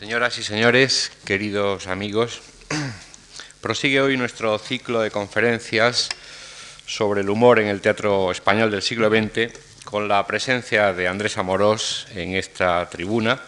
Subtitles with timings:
[0.00, 2.40] Señoras y señores, queridos amigos,
[3.60, 6.08] prosigue hoy nuestro ciclo de conferencias
[6.86, 9.52] sobre el humor en el teatro español del siglo XX
[9.84, 13.42] con la presencia de Andrés Amorós en esta tribuna,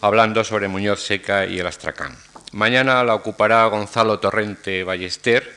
[0.00, 2.16] hablando sobre Muñoz Seca y el Astracán.
[2.52, 5.52] Mañana la ocupará Gonzalo Torrente Ballester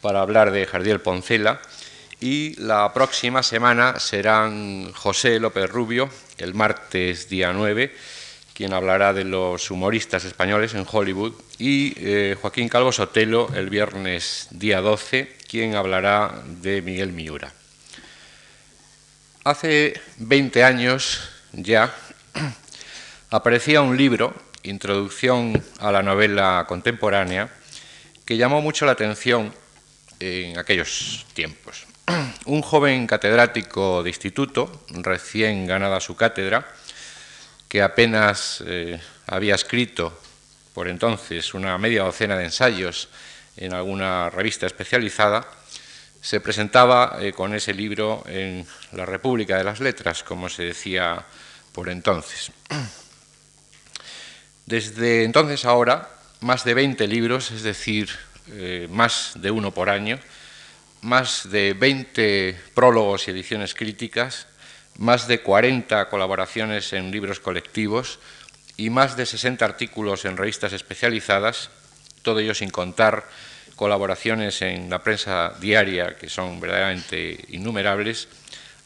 [0.00, 1.60] para hablar de Jardiel Poncela
[2.18, 7.94] y la próxima semana serán José López Rubio, el martes día 9,
[8.60, 14.48] quien hablará de los humoristas españoles en Hollywood, y eh, Joaquín Calvo Sotelo el viernes
[14.50, 17.54] día 12, quien hablará de Miguel Miura.
[19.44, 21.90] Hace 20 años ya
[23.30, 27.48] aparecía un libro, Introducción a la novela contemporánea,
[28.26, 29.54] que llamó mucho la atención
[30.18, 31.86] en aquellos tiempos.
[32.44, 36.66] Un joven catedrático de instituto, recién ganada su cátedra,
[37.70, 40.20] que apenas eh, había escrito
[40.74, 43.08] por entonces una media docena de ensayos
[43.56, 45.46] en alguna revista especializada,
[46.20, 51.24] se presentaba eh, con ese libro en la República de las Letras, como se decía
[51.70, 52.50] por entonces.
[54.66, 58.10] Desde entonces ahora, más de 20 libros, es decir,
[58.48, 60.18] eh, más de uno por año,
[61.02, 64.48] más de 20 prólogos y ediciones críticas,
[64.98, 68.18] más de 40 colaboraciones en libros colectivos
[68.76, 71.70] y más de 60 artículos en revistas especializadas,
[72.22, 73.24] todo ello sin contar
[73.76, 78.28] colaboraciones en la prensa diaria, que son verdaderamente innumerables,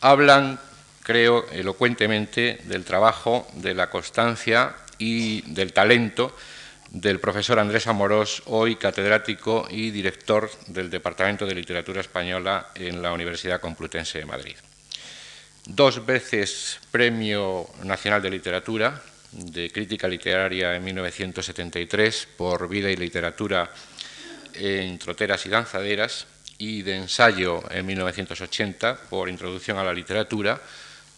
[0.01, 0.61] hablan,
[1.03, 6.37] creo, elocuentemente del trabajo, de la constancia y del talento
[6.91, 13.13] del profesor Andrés Amorós, hoy catedrático y director del Departamento de Literatura Española en la
[13.13, 14.55] Universidad Complutense de Madrid
[15.67, 19.01] dos veces Premio Nacional de Literatura,
[19.33, 23.71] de Crítica Literaria en 1973 por Vida y Literatura
[24.55, 26.27] en Troteras y Danzaderas,
[26.59, 30.61] y de Ensayo en 1980 por Introducción a la Literatura,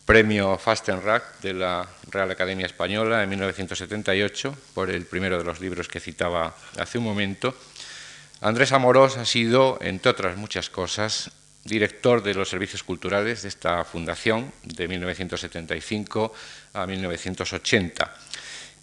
[0.05, 5.89] Premio Fastenrack de la Real Academia Española en 1978 por el primero de los libros
[5.89, 7.55] que citaba hace un momento.
[8.41, 11.33] Andrés Amorós ha sido, entre otras muchas cosas,
[11.67, 16.33] director de los servicios culturales de esta fundación de 1975
[16.73, 18.15] a 1980.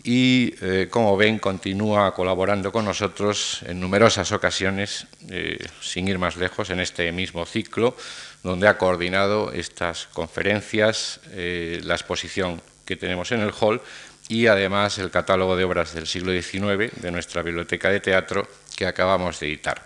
[0.04, 6.36] Y, eh, como ven, continúa colaborando con nosotros en numerosas ocasiones, eh, sin ir más
[6.36, 7.96] lejos, en este mismo ciclo,
[8.44, 13.82] donde ha coordinado estas conferencias, eh, la exposición que tenemos en el hall
[14.28, 18.46] y además el catálogo de obras del siglo XIX de nuestra biblioteca de teatro
[18.76, 19.82] que acabamos de editar.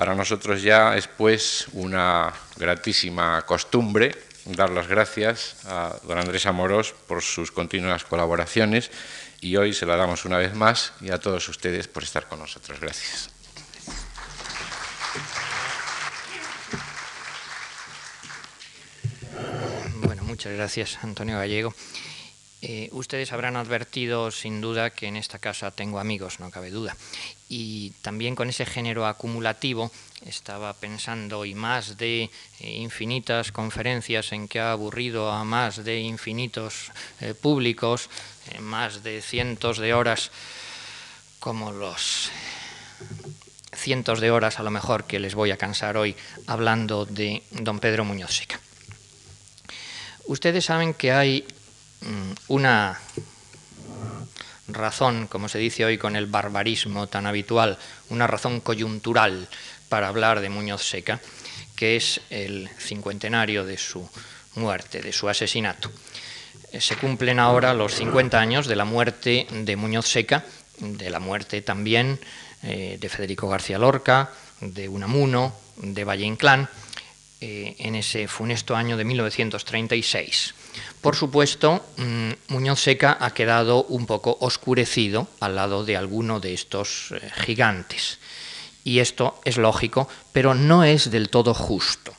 [0.00, 4.16] Para nosotros ya es pues una gratísima costumbre
[4.46, 8.90] dar las gracias a don Andrés Amorós por sus continuas colaboraciones
[9.42, 12.38] y hoy se la damos una vez más y a todos ustedes por estar con
[12.38, 12.80] nosotros.
[12.80, 13.28] Gracias.
[19.96, 21.74] Bueno, muchas gracias, Antonio Gallego.
[22.62, 26.94] Eh, ustedes habrán advertido sin duda que en esta casa tengo amigos, no cabe duda.
[27.48, 29.90] Y también con ese género acumulativo
[30.26, 36.00] estaba pensando y más de eh, infinitas conferencias en que ha aburrido a más de
[36.00, 38.10] infinitos eh, públicos,
[38.60, 40.30] más de cientos de horas,
[41.38, 42.30] como los
[43.72, 46.14] cientos de horas a lo mejor que les voy a cansar hoy
[46.46, 48.60] hablando de don Pedro Muñoz Seca.
[50.26, 51.46] Ustedes saben que hay
[52.48, 52.98] una
[54.68, 57.78] razón, como se dice hoy con el barbarismo tan habitual,
[58.08, 59.48] una razón coyuntural
[59.88, 61.20] para hablar de Muñoz Seca,
[61.76, 64.08] que es el cincuentenario de su
[64.54, 65.90] muerte, de su asesinato.
[66.72, 70.44] Eh, se cumplen ahora los 50 años de la muerte de Muñoz Seca,
[70.78, 72.18] de la muerte también
[72.62, 76.68] eh, de Federico García Lorca, de Unamuno, de Valle Inclán,
[77.40, 80.54] eh, en ese funesto año de 1936.
[81.00, 86.54] Por supuesto, mm, Muñoz Seca ha quedado un poco oscurecido al lado de alguno de
[86.54, 88.18] estos eh, gigantes.
[88.84, 92.14] Y esto es lógico, pero no es del todo justo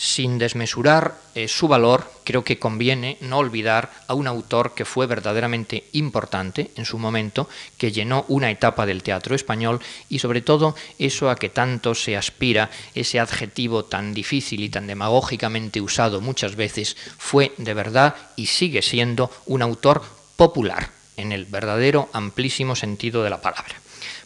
[0.00, 5.06] sin desmesurar eh, su valor, creo que conviene no olvidar a un autor que fue
[5.06, 10.74] verdaderamente importante en su momento, que llenó una etapa del teatro español y sobre todo
[10.98, 16.56] eso a que tanto se aspira, ese adjetivo tan difícil y tan demagógicamente usado muchas
[16.56, 20.02] veces, fue de verdad y sigue siendo un autor
[20.36, 20.88] popular
[21.18, 23.74] en el verdadero amplísimo sentido de la palabra.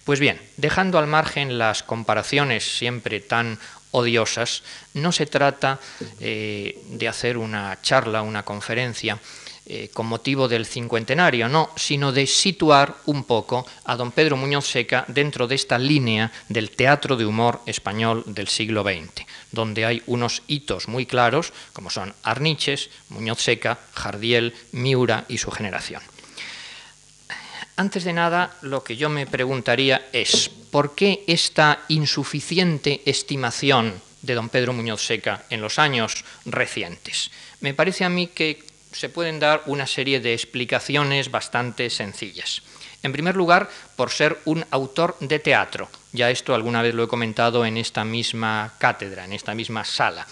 [0.05, 3.59] Pues bien, dejando al margen las comparaciones siempre tan
[3.95, 4.63] odiosas,
[4.95, 5.79] no se trata
[6.21, 9.19] eh, de hacer una charla, una conferencia
[9.67, 14.67] eh, con motivo del cincuentenario, no, sino de situar un poco a don Pedro Muñoz
[14.67, 20.03] Seca dentro de esta línea del teatro de humor español del siglo XX, donde hay
[20.07, 26.03] unos hitos muy claros, como son Arniches, Muñoz Seca, Jardiel, Miura y su generación.
[27.77, 34.35] Antes de nada, lo que yo me preguntaría es, ¿por qué esta insuficiente estimación de
[34.35, 37.33] don Pedro Muñoz Seca en los años recientes?
[37.59, 38.63] Me parece a mí que
[38.93, 42.63] se pueden dar una serie de explicaciones bastante sencillas.
[43.03, 45.91] En primer lugar, por ser un autor de teatro.
[46.13, 50.27] Ya esto alguna vez lo he comentado en esta misma cátedra, en esta misma sala.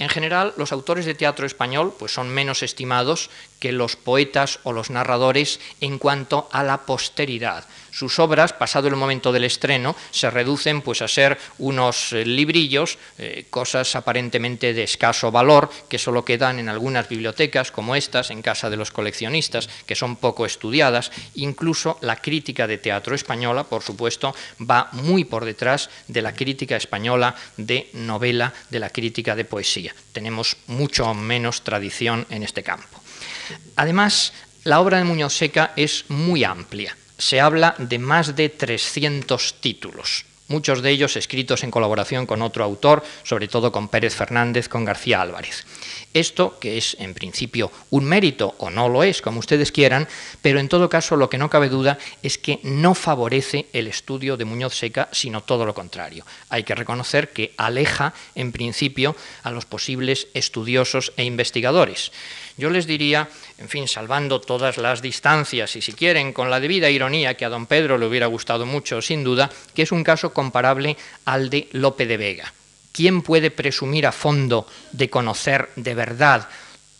[0.00, 3.28] En general, los autores de teatro español pues, son menos estimados
[3.60, 7.66] que los poetas o los narradores en cuanto a la posteridad.
[7.90, 12.98] Sus obras, pasado el momento del estreno, se reducen pues, a ser unos eh, librillos,
[13.18, 18.42] eh, cosas aparentemente de escaso valor, que solo quedan en algunas bibliotecas como estas, en
[18.42, 21.10] casa de los coleccionistas, que son poco estudiadas.
[21.34, 26.76] Incluso la crítica de teatro española, por supuesto, va muy por detrás de la crítica
[26.76, 29.94] española de novela, de la crítica de poesía.
[30.12, 33.00] Tenemos mucho menos tradición en este campo.
[33.76, 34.32] Además,
[34.64, 36.96] la obra de Muñoz Seca es muy amplia.
[37.20, 42.64] Se habla de más de 300 títulos, muchos de ellos escritos en colaboración con otro
[42.64, 45.66] autor, sobre todo con Pérez Fernández, con García Álvarez.
[46.12, 50.08] Esto, que es en principio un mérito, o no lo es, como ustedes quieran,
[50.42, 54.36] pero en todo caso lo que no cabe duda es que no favorece el estudio
[54.36, 56.26] de Muñoz Seca, sino todo lo contrario.
[56.48, 59.14] Hay que reconocer que aleja, en principio,
[59.44, 62.10] a los posibles estudiosos e investigadores.
[62.56, 63.28] Yo les diría,
[63.58, 67.48] en fin, salvando todas las distancias y si quieren con la debida ironía que a
[67.48, 71.68] don Pedro le hubiera gustado mucho, sin duda, que es un caso comparable al de
[71.72, 72.52] Lope de Vega.
[72.92, 76.48] ¿Quién puede presumir a fondo de conocer de verdad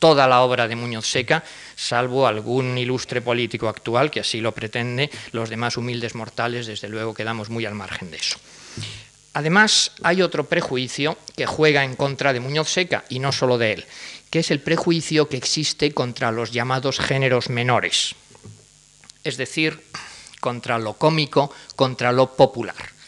[0.00, 1.44] toda la obra de Muñoz Seca,
[1.76, 7.14] salvo algún ilustre político actual que así lo pretende, los demás humildes mortales desde luego
[7.14, 8.38] quedamos muy al margen de eso.
[9.34, 13.74] Además, hay otro prejuicio que juega en contra de Muñoz Seca, y no solo de
[13.74, 13.86] él,
[14.30, 18.16] que es el prejuicio que existe contra los llamados géneros menores,
[19.22, 19.84] es decir,
[20.40, 22.99] contra lo cómico, contra lo popular.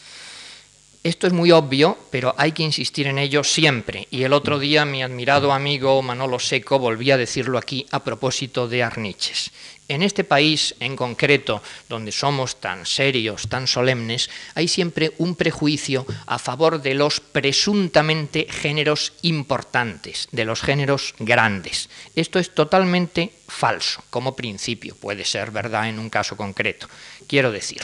[1.03, 4.07] Esto es muy obvio, pero hay que insistir en ello siempre.
[4.09, 8.69] Y el otro día mi admirado amigo Manolo Seco volvía a decirlo aquí a propósito
[8.69, 9.51] de Arniches.
[9.89, 16.05] En este país en concreto, donde somos tan serios, tan solemnes, hay siempre un prejuicio
[16.25, 21.89] a favor de los presuntamente géneros importantes, de los géneros grandes.
[22.15, 26.87] Esto es totalmente falso como principio, puede ser verdad en un caso concreto.
[27.27, 27.81] Quiero decir,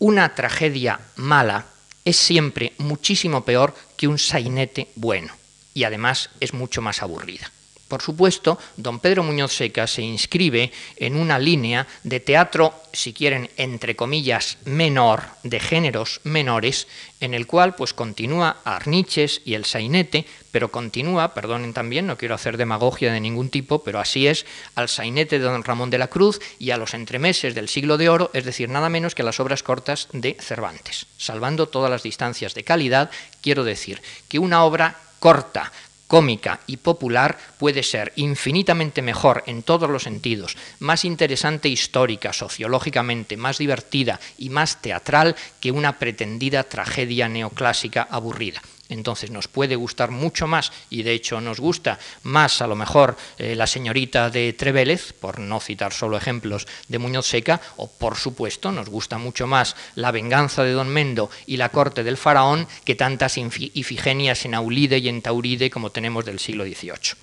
[0.00, 1.64] una tragedia mala
[2.04, 5.32] es siempre muchísimo peor que un sainete bueno
[5.74, 7.50] y además es mucho más aburrida.
[7.90, 13.50] Por supuesto, don Pedro Muñoz Seca se inscribe en una línea de teatro, si quieren,
[13.56, 16.86] entre comillas, menor, de géneros menores,
[17.18, 22.36] en el cual pues continúa Arniches y el sainete, pero continúa, perdonen también, no quiero
[22.36, 24.46] hacer demagogia de ningún tipo, pero así es,
[24.76, 28.08] al sainete de don Ramón de la Cruz y a los entremeses del siglo de
[28.08, 31.06] oro, es decir, nada menos que a las obras cortas de Cervantes.
[31.18, 33.10] Salvando todas las distancias de calidad,
[33.42, 35.72] quiero decir que una obra corta,
[36.10, 43.36] cómica y popular puede ser infinitamente mejor en todos los sentidos, más interesante histórica, sociológicamente,
[43.36, 50.10] más divertida y más teatral que una pretendida tragedia neoclásica aburrida entonces nos puede gustar
[50.10, 54.52] mucho más, y de hecho nos gusta más a lo mejor eh, la señorita de
[54.52, 59.46] Trevélez, por no citar solo ejemplos de Muñoz Seca, o por supuesto nos gusta mucho
[59.46, 64.54] más la venganza de Don Mendo y la corte del faraón que tantas ifigenias en
[64.54, 67.16] Aulide y en Tauride como tenemos del siglo XVIII.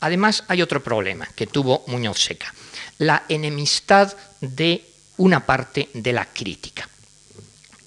[0.00, 2.54] Además hay otro problema que tuvo Muñoz Seca,
[2.98, 4.84] la enemistad de
[5.16, 6.88] una parte de la crítica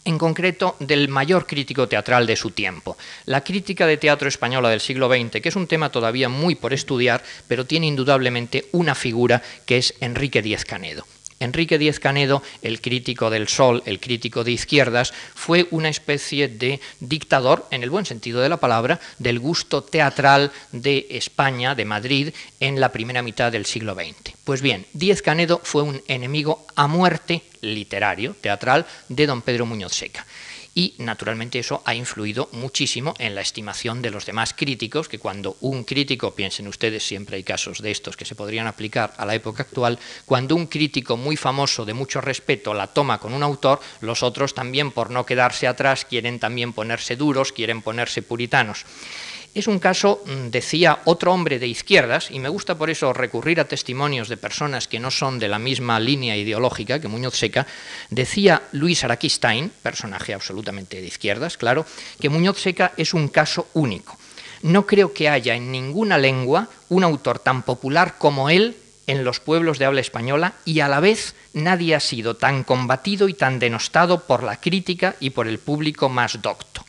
[0.05, 2.97] en concreto del mayor crítico teatral de su tiempo.
[3.25, 6.73] La crítica de teatro española del siglo XX, que es un tema todavía muy por
[6.73, 11.05] estudiar, pero tiene indudablemente una figura que es Enrique Díez Canedo.
[11.41, 16.79] Enrique Díez Canedo, el crítico del Sol, el crítico de izquierdas, fue una especie de
[16.99, 22.33] dictador, en el buen sentido de la palabra, del gusto teatral de España, de Madrid,
[22.59, 24.35] en la primera mitad del siglo XX.
[24.43, 29.93] Pues bien, Díez Canedo fue un enemigo a muerte literario, teatral, de don Pedro Muñoz
[29.93, 30.25] Seca
[30.73, 35.57] y naturalmente eso ha influido muchísimo en la estimación de los demás críticos, que cuando
[35.61, 39.35] un crítico, piensen ustedes, siempre hay casos de estos que se podrían aplicar a la
[39.35, 43.81] época actual, cuando un crítico muy famoso de mucho respeto la toma con un autor,
[43.99, 48.85] los otros también por no quedarse atrás quieren también ponerse duros, quieren ponerse puritanos.
[49.53, 53.59] Es un caso, mm, decía otro hombre de izquierdas, y me gusta por eso recurrir
[53.59, 57.67] a testimonios de personas que no son de la misma línea ideológica que Muñoz Seca,
[58.09, 61.85] decía Luis Araquistain, personaje absolutamente de izquierdas, claro,
[62.21, 64.17] que Muñoz Seca es un caso único.
[64.61, 68.77] No creo que haya en ninguna lengua un autor tan popular como él
[69.07, 73.27] en los pueblos de habla española y a la vez nadie ha sido tan combatido
[73.27, 76.85] y tan denostado por la crítica y por el público más docto.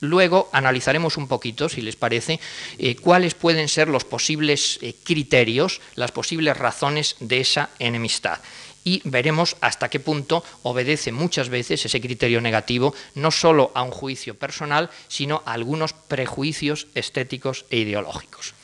[0.00, 2.40] Luego analizaremos un poquito, si les parece,
[2.78, 8.40] eh, cuáles pueden ser los posibles eh, criterios, las posibles razones de esa enemistad.
[8.84, 13.90] Y veremos hasta qué punto obedece muchas veces ese criterio negativo no solo a un
[13.90, 18.54] juicio personal, sino a algunos prejuicios estéticos e ideológicos.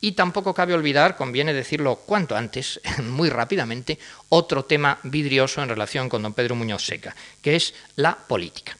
[0.00, 3.98] Y tampoco cabe olvidar, conviene decirlo cuanto antes, muy rápidamente,
[4.30, 8.76] otro tema vidrioso en relación con don Pedro Muñoz Seca, que es la política.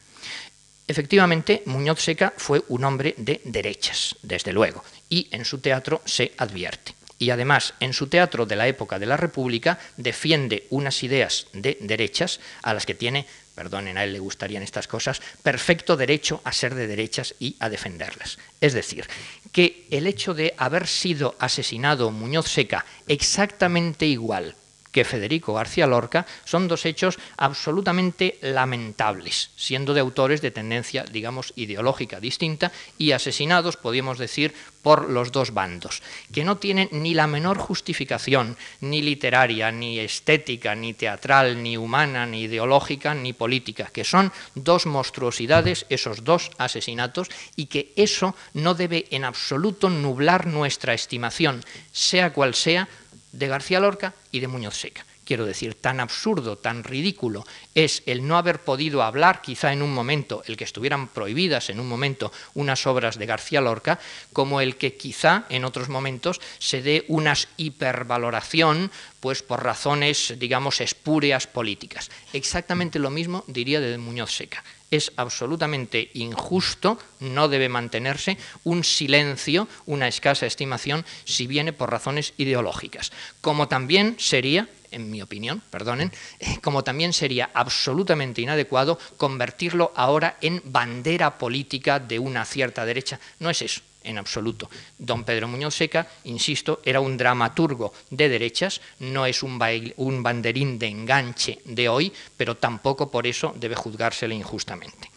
[0.87, 6.31] Efectivamente, Muñoz Seca fue un hombre de derechas, desde luego, y en su teatro se
[6.37, 6.95] advierte.
[7.19, 11.77] Y además, en su teatro de la época de la República, defiende unas ideas de
[11.81, 13.25] derechas a las que tiene,
[13.55, 17.69] perdonen, a él le gustarían estas cosas, perfecto derecho a ser de derechas y a
[17.69, 18.37] defenderlas.
[18.61, 19.07] Es decir,
[19.51, 24.55] que el hecho de haber sido asesinado Muñoz Seca exactamente igual
[24.91, 31.53] que Federico García Lorca son dos hechos absolutamente lamentables, siendo de autores de tendencia, digamos,
[31.55, 34.53] ideológica distinta y asesinados, podríamos decir,
[34.87, 36.01] por los dos bandos,
[36.31, 42.25] que no tienen ni la menor justificación, ni literaria, ni estética, ni teatral, ni humana,
[42.25, 47.27] ni ideológica, ni política, que son dos monstruosidades, esos dos asesinatos,
[47.57, 52.87] y que eso no debe en absoluto nublar nuestra estimación, sea cual sea,
[53.37, 55.05] de García Lorca y de Muñoz Seca.
[55.23, 59.93] Quiero decir, tan absurdo, tan ridículo es el no haber podido hablar, quizá en un
[59.93, 63.99] momento, el que estuvieran prohibidas en un momento unas obras de García Lorca,
[64.31, 68.89] como el que quizá en otros momentos se dé una hipervaloración,
[69.19, 72.09] pues por razones, digamos, espúreas políticas.
[72.31, 79.67] Exactamente lo mismo diría de Muñoz Seca es absolutamente injusto, no debe mantenerse un silencio,
[79.85, 83.11] una escasa estimación, si viene por razones ideológicas.
[83.41, 90.37] Como también sería, en mi opinión, perdonen, eh, como también sería absolutamente inadecuado convertirlo ahora
[90.41, 93.19] en bandera política de una cierta derecha.
[93.39, 94.69] No es eso en absoluto.
[94.97, 100.87] Don Pedro Muñoz Seca, insisto, era un dramaturgo de derechas, no es un, banderín de
[100.87, 105.11] enganche de hoy, pero tampoco por eso debe juzgársele injustamente.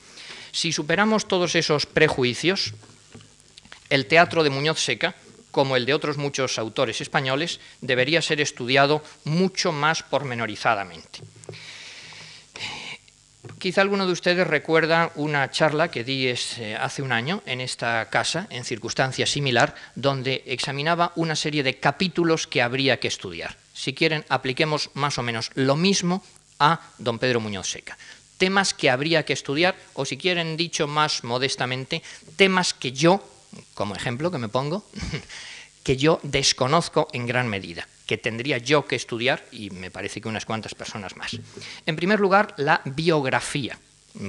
[0.53, 2.75] Si superamos todos esos prejuicios,
[3.89, 5.15] el teatro de Muñoz Seca,
[5.51, 11.21] como el de otros muchos autores españoles, debería ser estudiado mucho más pormenorizadamente.
[13.59, 18.05] Quizá alguno de ustedes recuerda una charla que di eh, hace un año en esta
[18.11, 23.57] casa, en circunstancia similar, donde examinaba una serie de capítulos que habría que estudiar.
[23.73, 26.23] Si quieren, apliquemos más o menos lo mismo
[26.59, 27.97] a don Pedro Muñoz Seca.
[28.37, 32.03] Temas que habría que estudiar, o si quieren dicho más modestamente,
[32.37, 33.25] temas que yo,
[33.73, 34.85] como ejemplo que me pongo,
[35.83, 40.27] que yo desconozco en gran medida que tendría yo que estudiar y me parece que
[40.27, 41.39] unas cuantas personas más.
[41.87, 43.79] En primer lugar, la biografía.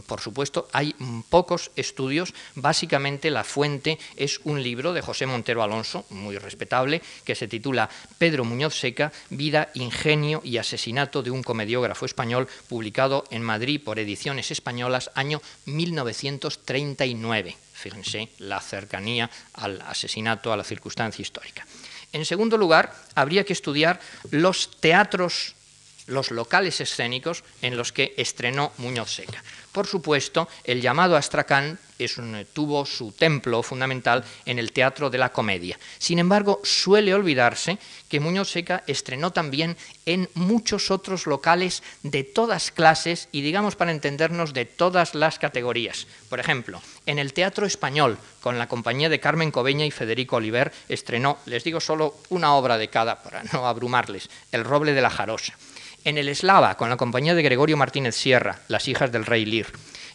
[0.05, 0.93] Por supuesto, hay
[1.31, 2.31] pocos estudios.
[2.53, 7.89] Básicamente, la fuente es un libro de José Montero Alonso, muy respetable, que se titula
[8.19, 13.97] Pedro Muñoz Seca, Vida, Ingenio y Asesinato de un comediógrafo español, publicado en Madrid por
[13.97, 17.57] Ediciones Españolas, año 1939.
[17.73, 21.65] Fíjense la cercanía al asesinato, a la circunstancia histórica.
[22.13, 23.99] En segundo lugar, habría que estudiar
[24.31, 25.55] los teatros,
[26.11, 29.43] los locales escénicos en los que estrenó Muñoz Seca.
[29.71, 31.79] Por supuesto, el llamado Astracán
[32.53, 35.79] tuvo su templo fundamental en el Teatro de la Comedia.
[35.97, 37.77] Sin embargo, suele olvidarse
[38.09, 43.91] que Muñoz Seca estrenó también en muchos otros locales de todas clases y, digamos, para
[43.91, 46.07] entendernos, de todas las categorías.
[46.29, 50.73] Por ejemplo, en el Teatro Español, con la compañía de Carmen Cobeña y Federico Oliver,
[50.89, 55.09] estrenó, les digo solo una obra de cada para no abrumarles, El Roble de la
[55.09, 55.55] Jarosa
[56.03, 59.67] en el Eslava, con la compañía de Gregorio Martínez Sierra, Las hijas del rey Lir,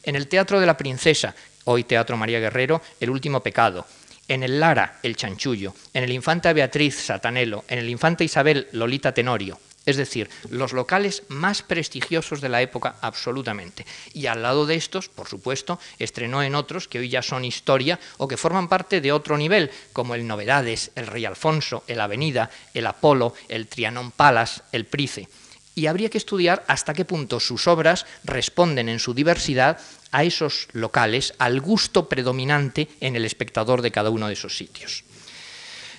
[0.02, 3.86] en el Teatro de la Princesa, hoy Teatro María Guerrero, El último pecado,
[4.28, 9.12] en el Lara, El chanchullo, en el Infanta Beatriz, Satanelo, en el Infanta Isabel, Lolita
[9.12, 13.86] Tenorio, es decir, los locales más prestigiosos de la época absolutamente.
[14.12, 18.00] Y al lado de estos, por supuesto, estrenó en otros que hoy ya son historia
[18.18, 22.50] o que forman parte de otro nivel, como el Novedades, el Rey Alfonso, el Avenida,
[22.74, 25.28] el Apolo, el Trianon Palace, el Price
[25.76, 29.78] y habría que estudiar hasta qué punto sus obras responden en su diversidad
[30.10, 35.04] a esos locales, al gusto predominante en el espectador de cada uno de esos sitios.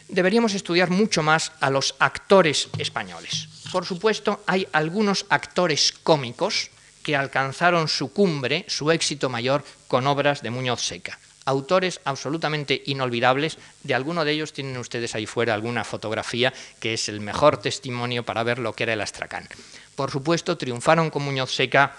[0.10, 3.50] Deberíamos estudiar mucho más a los actores españoles.
[3.72, 6.72] Por supuesto, hay algunos actores cómicos
[7.04, 13.58] que alcanzaron su cumbre, su éxito mayor, con obras de Muñoz Seca autores absolutamente inolvidables.
[13.82, 18.24] De alguno de ellos tienen ustedes ahí fuera alguna fotografía que es el mejor testimonio
[18.24, 19.48] para ver lo que era el astracán.
[19.96, 21.96] Por supuesto, triunfaron con Muñoz Seca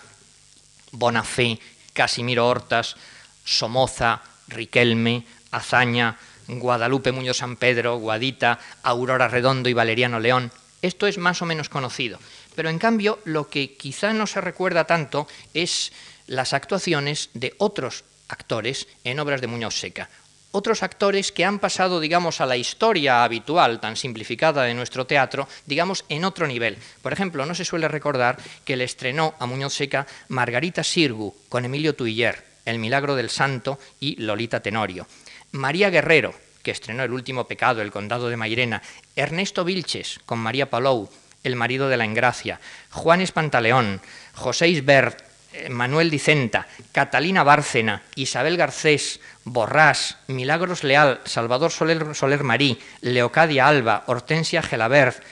[0.92, 1.58] Bonafé,
[1.94, 2.96] Casimiro Hortas,
[3.44, 10.52] Somoza, Riquelme, Azaña, Guadalupe Muñoz San Pedro, Guadita, Aurora Redondo y Valeriano León.
[10.82, 12.18] Esto es más o menos conocido.
[12.54, 15.92] Pero en cambio, lo que quizá no se recuerda tanto es
[16.26, 20.08] las actuaciones de otros actores en obras de Muñoz Seca.
[20.50, 25.46] Otros actores que han pasado, digamos, a la historia habitual, tan simplificada de nuestro teatro,
[25.66, 26.78] digamos, en otro nivel.
[27.02, 31.66] Por ejemplo, no se suele recordar que le estrenó a Muñoz Seca Margarita Sirgu con
[31.66, 35.06] Emilio Tuiller, El Milagro del Santo y Lolita Tenorio.
[35.52, 38.82] María Guerrero, que estrenó El Último Pecado, El Condado de Mairena.
[39.16, 41.10] Ernesto Vilches con María Palou,
[41.44, 42.58] El Marido de la Engracia.
[42.90, 44.00] Juan Espantaleón,
[44.34, 45.27] José Isbert,
[45.70, 54.04] Manuel Dicenta, Catalina Bárcena, Isabel Garcés, Borrás, Milagros Leal, Salvador Soler, Soler Marí, Leocadia Alba,
[54.06, 55.22] Hortensia Gelabert,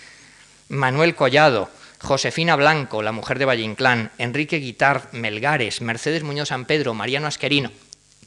[0.69, 6.65] Manuel Collado, Josefina Blanco, la mujer de Valle Inclán, Enrique Guitar, Melgares, Mercedes Muñoz San
[6.65, 7.71] Pedro, Mariano Asquerino.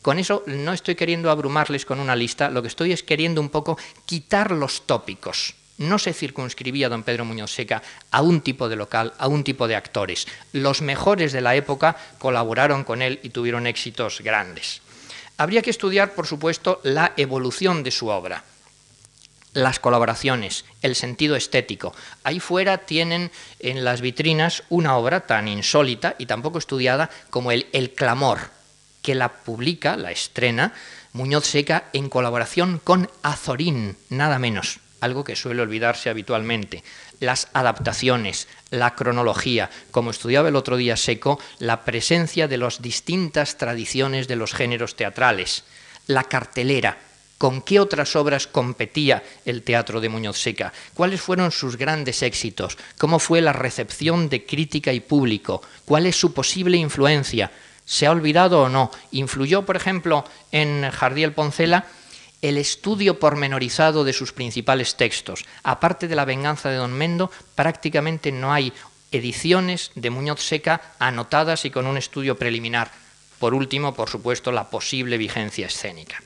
[0.01, 3.50] Con eso no estoy queriendo abrumarles con una lista, lo que estoy es queriendo un
[3.50, 7.82] poco quitar los tópicos no se circunscribía don Pedro Muñoz Seca
[8.12, 10.28] a un tipo de local, a un tipo de actores.
[10.54, 14.82] Los mejores de la época colaboraron con él y tuvieron éxitos grandes.
[15.38, 18.44] Habría que estudiar, por supuesto, la evolución de su obra
[19.54, 21.96] las colaboraciones, el sentido estético.
[22.24, 27.52] Ahí fuera tienen en las vitrinas una obra tan insólita y tan poco estudiada como
[27.52, 28.52] el El Clamor,
[29.02, 30.74] que la publica, la estrena,
[31.14, 36.84] Muñoz Seca en colaboración con Azorín, nada menos algo que suele olvidarse habitualmente,
[37.20, 43.58] las adaptaciones, la cronología, como estudiaba el otro día Seco, la presencia de las distintas
[43.58, 45.63] tradiciones de los géneros teatrales,
[46.08, 46.97] la cartelera,
[47.39, 52.78] con qué otras obras competía el teatro de Muñoz Seca, cuáles fueron sus grandes éxitos,
[52.97, 57.50] cómo fue la recepción de crítica y público, cuál es su posible influencia,
[57.86, 58.91] ¿se ha olvidado o no?
[59.12, 61.88] ¿Influyó, por ejemplo, en Jardiel Poncela?
[62.41, 65.45] El estudio pormenorizado de sus principales textos.
[65.63, 68.73] Aparte de La venganza de Don Mendo, prácticamente no hay
[69.12, 72.91] ediciones de Muñoz Seca anotadas y con un estudio preliminar.
[73.39, 76.21] Por último, por supuesto, la posible vigencia escénica.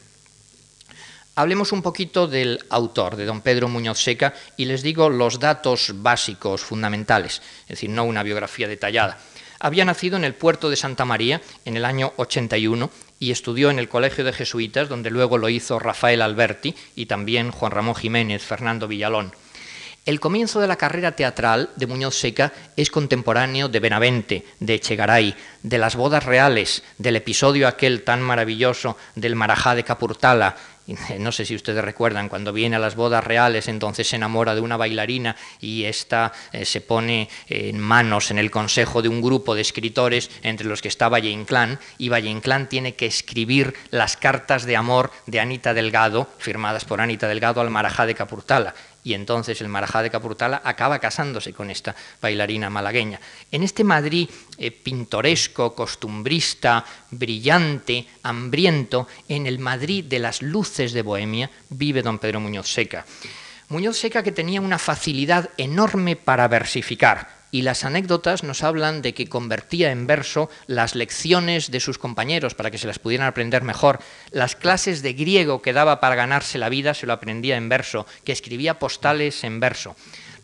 [1.35, 5.91] Hablemos un poquito del autor, de don Pedro Muñoz Seca, y les digo los datos
[5.95, 9.17] básicos, fundamentales, es decir, no una biografía detallada.
[9.59, 12.89] Había nacido en el puerto de Santa María en el año 81
[13.23, 17.51] y estudió en el Colegio de Jesuitas, donde luego lo hizo Rafael Alberti y también
[17.51, 19.31] Juan Ramón Jiménez, Fernando Villalón.
[20.05, 25.33] El comienzo de la carrera teatral de Muñoz Seca es contemporáneo de Benavente, de Echegaray,
[25.61, 30.57] de las bodas reales, del episodio aquel tan maravilloso del Marajá de Capurtala,
[31.19, 34.61] no sé si ustedes recuerdan, cuando viene a las bodas reales, entonces se enamora de
[34.61, 39.55] una bailarina y ésta eh, se pone en manos en el consejo de un grupo
[39.55, 44.17] de escritores entre los que está Valle Inclán, y Valle Inclán tiene que escribir las
[44.17, 49.13] cartas de amor de Anita Delgado, firmadas por Anita Delgado al Marajá de Capurtala y
[49.13, 53.19] entonces el Marajá de Capurtala acaba casándose con esta bailarina malagueña.
[53.51, 61.01] En este Madrid eh, pintoresco, costumbrista, brillante, hambriento, en el Madrid de las luces de
[61.01, 63.05] Bohemia, vive don Pedro Muñoz Seca.
[63.69, 69.13] Muñoz Seca que tenía una facilidad enorme para versificar, y las anécdotas nos hablan de
[69.13, 73.61] que convertía en verso las lecciones de sus compañeros para que se las pudieran aprender
[73.61, 73.99] mejor,
[74.31, 78.07] las clases de griego que daba para ganarse la vida se lo aprendía en verso,
[78.23, 79.95] que escribía postales en verso.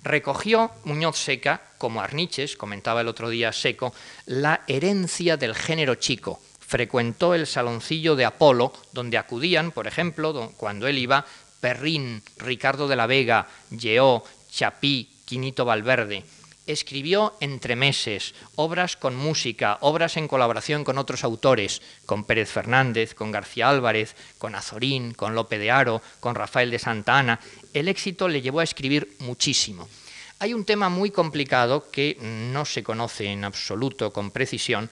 [0.03, 3.91] Recogió Muñoz Seca, como Arniches, comentaba el otro día Seco,
[4.27, 6.39] la herencia del género chico.
[6.59, 11.25] Frecuentó el saloncillo de Apolo, donde acudían, por ejemplo, cuando él iba,
[11.59, 16.23] Perrín, Ricardo de la Vega, Lleó, Chapí, Quinito Valverde
[16.69, 23.15] escribió entre meses obras con música, obras en colaboración con otros autores, con Pérez Fernández,
[23.15, 27.39] con García Álvarez, con Azorín, con Lope de Aro, con Rafael de Santa Ana.
[27.73, 29.89] El éxito le llevó a escribir muchísimo.
[30.37, 34.89] Hay un tema muy complicado que no se conoce en absoluto con precisión,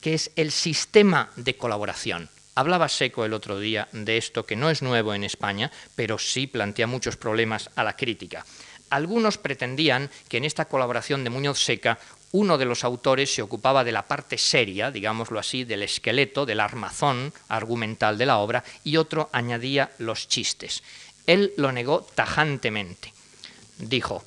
[0.00, 2.28] que es el sistema de colaboración.
[2.56, 6.46] Hablaba Seco el otro día de esto, que no es nuevo en España, pero sí
[6.46, 8.44] plantea muchos problemas a la crítica
[8.90, 11.98] Algunos pretendían que en esta colaboración de Muñoz Seca
[12.32, 16.60] uno de los autores se ocupaba de la parte seria, digámoslo así, del esqueleto, del
[16.60, 20.82] armazón argumental de la obra, y otro añadía los chistes.
[21.26, 23.12] Él lo negó tajantemente.
[23.78, 24.22] Dijo,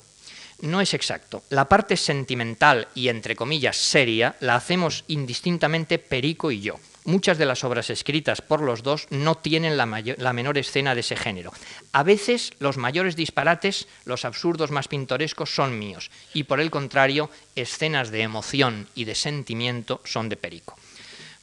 [0.61, 1.43] no es exacto.
[1.49, 6.79] La parte sentimental y, entre comillas, seria la hacemos indistintamente Perico y yo.
[7.05, 9.85] Muchas de las obras escritas por los dos no tienen la,
[10.33, 11.51] menor escena de ese género.
[11.91, 17.29] A veces los mayores disparates, los absurdos más pintorescos son míos, y por el contrario,
[17.55, 20.77] escenas de emoción y de sentimiento son de Perico.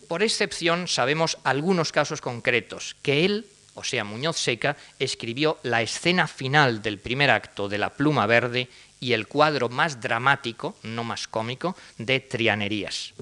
[0.09, 6.27] Por excepción, sabemos algunos casos concretos que él, o sea, Muñoz Seca, escribió la escena
[6.27, 8.69] final del primer acto de La Pluma Verde
[8.99, 13.13] y el cuadro más dramático, no más cómico, de Trianerías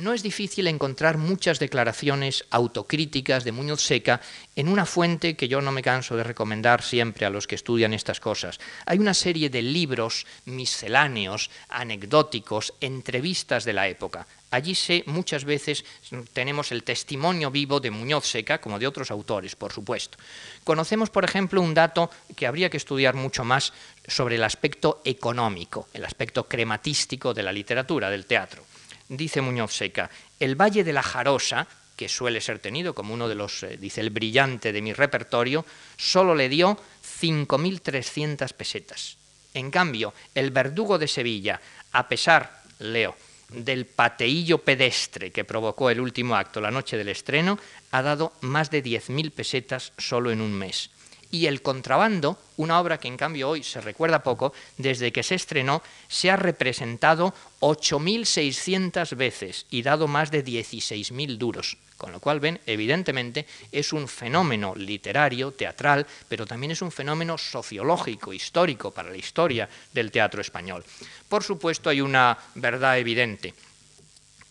[0.00, 4.20] no es difícil encontrar muchas declaraciones autocríticas de Muñoz Seca
[4.56, 7.92] en una fuente que yo no me canso de recomendar siempre a los que estudian
[7.92, 8.58] estas cosas.
[8.86, 14.26] Hay una serie de libros misceláneos, anecdóticos, entrevistas de la época.
[14.50, 15.84] Allí sé muchas veces
[16.32, 20.18] tenemos el testimonio vivo de Muñoz Seca, como de otros autores, por supuesto.
[20.64, 23.72] Conocemos, por ejemplo, un dato que habría que estudiar mucho más
[24.08, 28.64] sobre el aspecto económico, el aspecto crematístico de la literatura, del teatro
[29.10, 33.34] dice Muñoz Seca, el Valle de la Jarosa, que suele ser tenido como uno de
[33.34, 36.78] los, eh, dice, el brillante de mi repertorio, solo le dio
[37.20, 39.18] 5.300 pesetas.
[39.52, 41.60] En cambio, el verdugo de Sevilla,
[41.92, 43.16] a pesar, leo,
[43.50, 47.58] del pateillo pedestre que provocó el último acto la noche del estreno,
[47.90, 50.90] ha dado más de 10.000 pesetas solo en un mes
[51.30, 55.34] y El contrabando, una obra que en cambio hoy se recuerda poco, desde que se
[55.34, 61.76] estrenó se ha representado 8.600 veces y dado más de 16.000 duros.
[61.96, 67.36] Con lo cual, ven, evidentemente es un fenómeno literario, teatral, pero también es un fenómeno
[67.36, 70.82] sociológico, histórico para la historia del teatro español.
[71.28, 73.54] Por supuesto, hay una verdad evidente.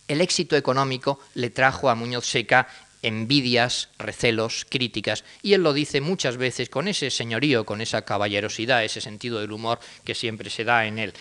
[0.08, 2.68] El éxito económico le trajo a Muñoz Seca
[3.02, 8.84] envidias, recelos, críticas, y él lo dice muchas veces con ese señorío, con esa caballerosidad,
[8.84, 11.14] ese sentido del humor que siempre se da en él.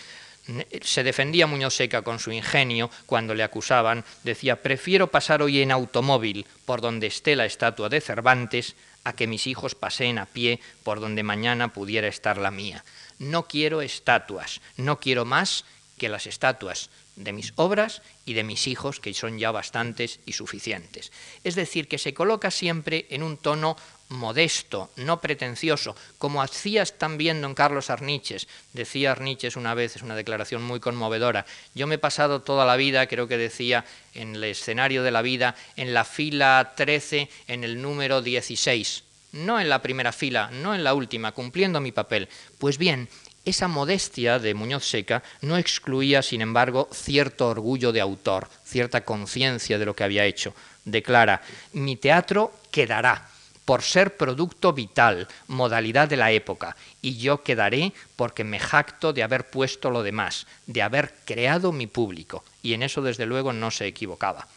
[0.81, 5.71] Se defendía Muñoz Seca con su ingenio cuando le acusaban, decía, prefiero pasar hoy en
[5.71, 10.59] automóvil por donde esté la estatua de Cervantes a que mis hijos paseen a pie
[10.83, 12.83] por donde mañana pudiera estar la mía.
[13.19, 15.65] No quiero estatuas, no quiero más
[15.99, 20.33] que las estatuas de mis obras y de mis hijos, que son ya bastantes y
[20.33, 21.11] suficientes.
[21.43, 23.77] Es decir, que se coloca siempre en un tono
[24.09, 28.47] modesto, no pretencioso, como hacías también don Carlos Arniches.
[28.73, 32.75] Decía Arniches una vez, es una declaración muy conmovedora, yo me he pasado toda la
[32.75, 33.85] vida, creo que decía
[34.15, 39.59] en el escenario de la vida, en la fila 13, en el número 16, no
[39.59, 42.29] en la primera fila, no en la última, cumpliendo mi papel.
[42.57, 43.07] Pues bien,
[43.49, 49.77] esa modestia de Muñoz Seca no excluía, sin embargo, cierto orgullo de autor, cierta conciencia
[49.77, 50.53] de lo que había hecho.
[50.85, 51.41] Declara,
[51.73, 53.29] mi teatro quedará
[53.65, 59.21] por ser producto vital, modalidad de la época, y yo quedaré porque me jacto de
[59.21, 63.69] haber puesto lo demás, de haber creado mi público, y en eso desde luego no
[63.69, 64.47] se equivocaba.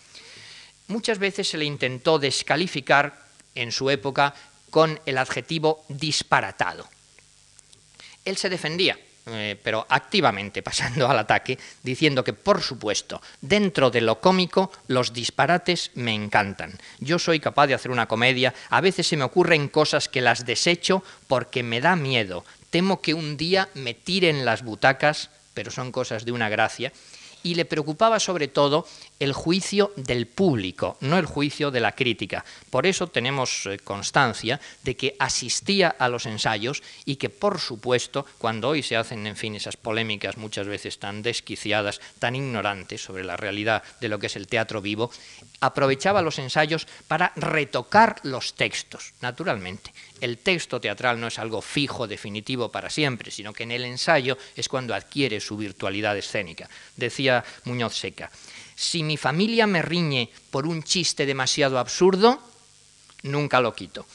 [0.89, 3.19] Muchas veces se le intentó descalificar
[3.55, 4.35] en su época
[4.71, 6.89] con el adjetivo disparatado.
[8.25, 14.01] Él se defendía, eh, pero activamente pasando al ataque, diciendo que, por supuesto, dentro de
[14.01, 16.79] lo cómico, los disparates me encantan.
[16.99, 20.45] Yo soy capaz de hacer una comedia, a veces se me ocurren cosas que las
[20.45, 25.93] desecho porque me da miedo, temo que un día me tiren las butacas, pero son
[25.93, 26.93] cosas de una gracia,
[27.43, 28.87] y le preocupaba sobre todo
[29.23, 32.45] el juicio del público, no el juicio de la crítica.
[32.71, 38.27] Por eso tenemos eh, constancia de que asistía a los ensayos y que, por supuesto,
[38.39, 43.23] cuando hoy se hacen, en fin, esas polémicas muchas veces tan desquiciadas, tan ignorantes sobre
[43.23, 45.13] la realidad de lo que es el teatro vivo,
[45.61, 49.93] aprovechaba los ensayos para retocar los textos, naturalmente.
[50.21, 54.37] El texto teatral no es algo fijo, definitivo para siempre, sino que en el ensayo
[54.57, 56.69] es cuando adquiere su virtualidad escénica.
[56.97, 58.31] Decía Muñoz Seca,
[58.83, 62.43] si mi familia me riñe por un chiste demasiado absurdo,
[63.23, 64.07] nunca lo quito.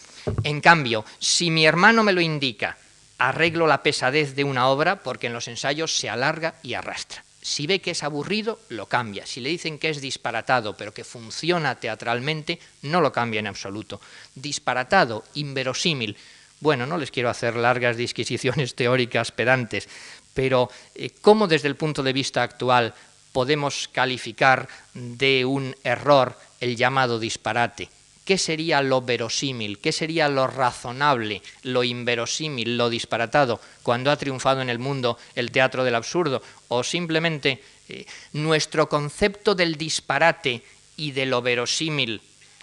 [0.44, 2.78] En cambio, si mi hermano me lo indica,
[3.18, 7.24] arreglo la pesadez de una obra porque en los ensayos se alarga y arrastra.
[7.42, 9.26] Si ve que es aburrido, lo cambia.
[9.26, 14.02] Si le dicen que es disparatado, pero que funciona teatralmente, no lo cambia en absoluto.
[14.36, 16.18] Disparatado, inverosímil.
[16.60, 19.88] Bueno, no les quiero hacer largas disquisiciones teóricas pedantes,
[20.34, 22.94] pero eh, ¿cómo desde el punto de vista actual
[23.38, 27.88] podemos calificar de un error el llamado disparate?
[28.26, 34.62] qué sería lo verosímil, qué sería lo razonable, lo inverosímil, lo disparatado, cuando ha triunfado
[34.62, 40.64] en el mundo el teatro del absurdo, o simplemente eh, nuestro concepto del disparate
[40.98, 42.20] y de lo verosímil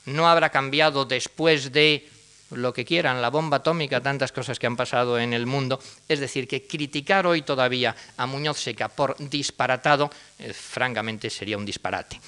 [0.07, 2.09] no habrá cambiado después de
[2.51, 5.81] lo que quieran, la bomba atómica, tantas cosas que han pasado en el mundo.
[6.09, 11.65] Es decir, que criticar hoy todavía a Muñoz Seca por disparatado, eh, francamente sería un
[11.65, 12.21] disparate.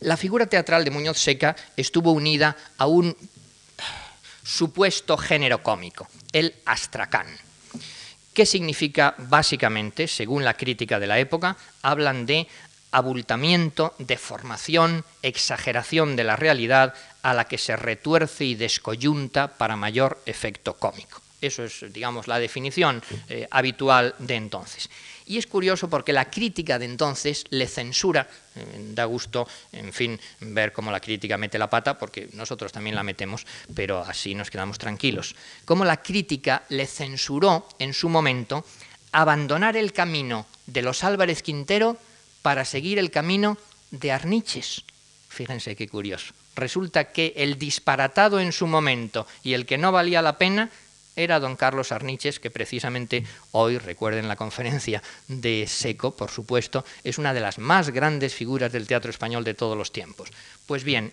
[0.00, 3.16] La figura teatral de Muñoz Seca estuvo unida a un
[4.44, 7.26] supuesto género cómico, el astracán.
[8.32, 11.56] ¿Qué significa básicamente, según la crítica de la época?
[11.82, 12.46] Hablan de
[12.92, 20.20] abultamiento, deformación, exageración de la realidad a la que se retuerce y descoyunta para mayor
[20.26, 21.20] efecto cómico.
[21.40, 24.90] Eso es, digamos, la definición eh, habitual de entonces.
[25.26, 28.26] Y es curioso porque la crítica de entonces le censura,
[28.56, 32.96] eh, da gusto, en fin, ver cómo la crítica mete la pata, porque nosotros también
[32.96, 35.36] la metemos, pero así nos quedamos tranquilos.
[35.64, 38.64] Cómo la crítica le censuró en su momento
[39.12, 41.96] abandonar el camino de los Álvarez Quintero
[42.42, 43.58] para seguir el camino
[43.90, 44.84] de Arniches.
[45.28, 46.32] Fíjense qué curioso.
[46.58, 50.70] Resulta que el disparatado en su momento y el que no valía la pena
[51.14, 57.18] era don Carlos Arniches, que precisamente hoy, recuerden la conferencia de Seco, por supuesto, es
[57.18, 60.30] una de las más grandes figuras del teatro español de todos los tiempos.
[60.66, 61.12] Pues bien,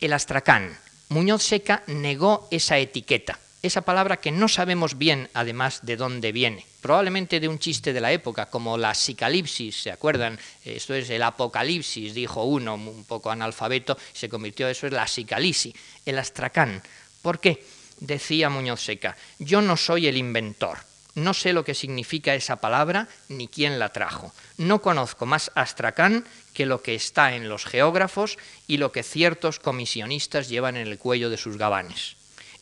[0.00, 0.78] el astracán,
[1.08, 6.64] Muñoz Seca negó esa etiqueta esa palabra que no sabemos bien, además, de dónde viene.
[6.80, 10.38] Probablemente de un chiste de la época, como la psicalipsis, ¿se acuerdan?
[10.64, 15.74] Esto es el apocalipsis, dijo uno, un poco analfabeto, se convirtió, eso es la psicalisi,
[16.04, 16.82] el astracán.
[17.22, 17.64] ¿Por qué?
[18.00, 20.78] Decía Muñoz Seca, yo no soy el inventor,
[21.14, 24.32] no sé lo que significa esa palabra ni quién la trajo.
[24.58, 29.58] No conozco más astracán que lo que está en los geógrafos y lo que ciertos
[29.58, 32.16] comisionistas llevan en el cuello de sus gabanes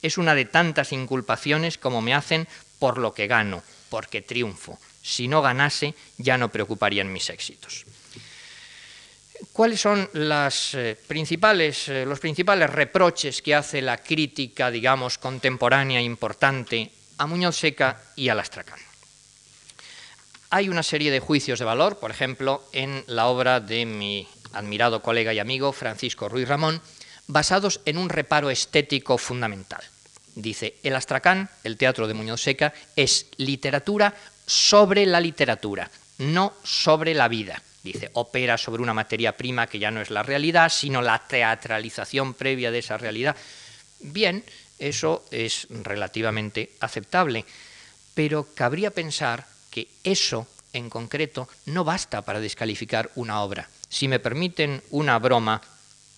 [0.04, 2.46] es una de tantas inculpaciones como me hacen
[2.78, 4.78] por lo que gano, porque triunfo.
[5.02, 7.86] Si no ganase, ya no preocuparían mis éxitos.
[9.52, 16.02] ¿Cuáles son las, eh, principales, eh, los principales reproches que hace la crítica, digamos, contemporánea
[16.02, 18.78] importante a Muñoz Seca y a Lastracán?
[20.50, 25.00] Hay una serie de juicios de valor, por ejemplo, en la obra de mi admirado
[25.02, 26.80] colega y amigo Francisco Ruiz Ramón,
[27.26, 29.82] basados en un reparo estético fundamental.
[30.34, 34.14] Dice, el Astracán, el teatro de Muñoz Seca, es literatura
[34.46, 37.62] sobre la literatura, no sobre la vida.
[37.82, 42.34] Dice, opera sobre una materia prima que ya no es la realidad, sino la teatralización
[42.34, 43.36] previa de esa realidad.
[44.00, 44.42] Bien,
[44.78, 47.44] eso es relativamente aceptable,
[48.14, 53.68] pero cabría pensar que eso en concreto no basta para descalificar una obra.
[53.88, 55.60] Si me permiten una broma,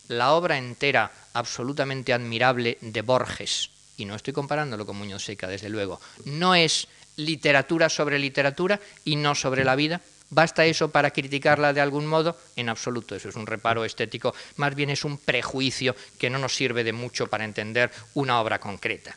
[0.09, 5.69] la obra entera absolutamente admirable de Borges, y no estoy comparándolo con Muñoz Seca, desde
[5.69, 10.01] luego, no es literatura sobre literatura y no sobre la vida.
[10.29, 12.37] ¿Basta eso para criticarla de algún modo?
[12.57, 16.55] En absoluto, eso es un reparo estético, más bien es un prejuicio que no nos
[16.55, 19.15] sirve de mucho para entender una obra concreta.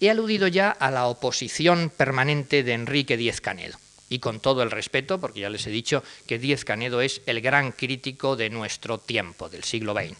[0.00, 3.78] He aludido ya a la oposición permanente de Enrique Díez Canedo,
[4.10, 7.40] y con todo el respeto, porque ya les he dicho que Díez Canedo es el
[7.40, 10.16] gran crítico de nuestro tiempo, del siglo XX.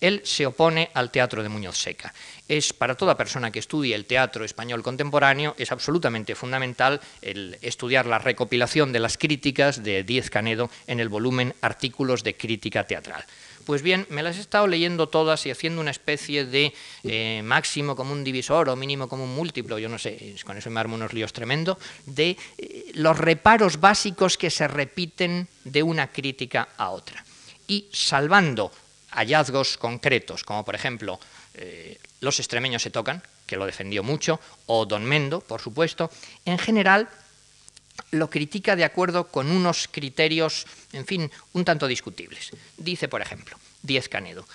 [0.00, 2.14] Él se opone al teatro de Muñoz Seca.
[2.48, 8.06] Es para toda persona que estudie el teatro español contemporáneo es absolutamente fundamental el estudiar
[8.06, 13.24] la recopilación de las críticas de Díez Canedo en el volumen Artículos de crítica teatral.
[13.68, 16.72] Pues bien, me las he estado leyendo todas y haciendo una especie de
[17.04, 20.70] eh, máximo como un divisor o mínimo como un múltiplo, yo no sé, con eso
[20.70, 26.10] me armo unos líos tremendo, de eh, los reparos básicos que se repiten de una
[26.10, 27.22] crítica a otra.
[27.66, 28.72] Y salvando
[29.18, 31.18] hallazgos concretos, como por ejemplo
[31.54, 36.10] eh, Los extremeños se tocan, que lo defendió mucho, o Don Mendo, por supuesto,
[36.44, 37.08] en general
[38.12, 42.50] lo critica de acuerdo con unos criterios, en fin, un tanto discutibles.
[42.76, 44.46] Dice, por ejemplo, Díez Canedo,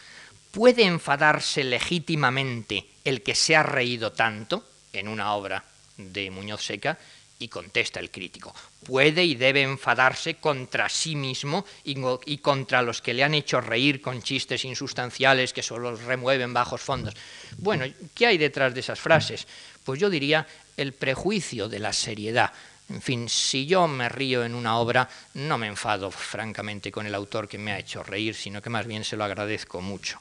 [0.52, 5.66] ¿puede enfadarse legítimamente el que se ha reído tanto en una obra
[5.98, 6.98] de Muñoz Seca?
[7.44, 13.14] Y contesta el crítico, puede y debe enfadarse contra sí mismo y, contra los que
[13.14, 17.14] le han hecho reír con chistes insustanciales que solo remueven bajos fondos.
[17.58, 17.84] Bueno,
[18.16, 19.46] ¿qué hay detrás de esas frases?
[19.84, 22.54] Pues yo diría el prejuicio de la seriedad.
[22.88, 27.14] En fin, si yo me río en una obra, no me enfado francamente con el
[27.14, 30.18] autor que me ha hecho reír, sino que más bien se lo agradezco mucho.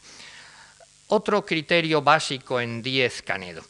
[1.07, 3.63] Otro criterio básico en Diez Canedo.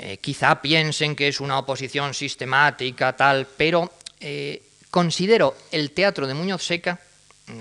[0.00, 6.34] Eh, quizá piensen que es una oposición sistemática, tal, pero eh, considero el teatro de
[6.34, 7.00] Muñoz Seca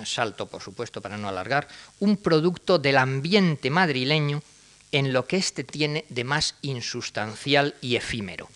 [0.06, 1.68] salto por supuesto para no alargar,
[2.00, 4.42] un producto del ambiente madrileño
[4.92, 8.50] en lo que éste tiene de más insustancial y efímero.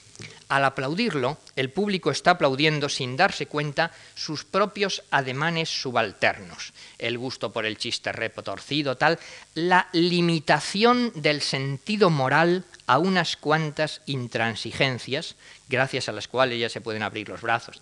[0.50, 7.52] Al aplaudirlo, el público está aplaudiendo sin darse cuenta sus propios ademanes subalternos, el gusto
[7.52, 9.17] por el chiste repo torcido, tal,
[9.56, 15.38] la limitación del sentido moral a unas cuantas intransigencias,
[15.69, 17.80] gracias a las cuales ya se pueden abrir los brazos.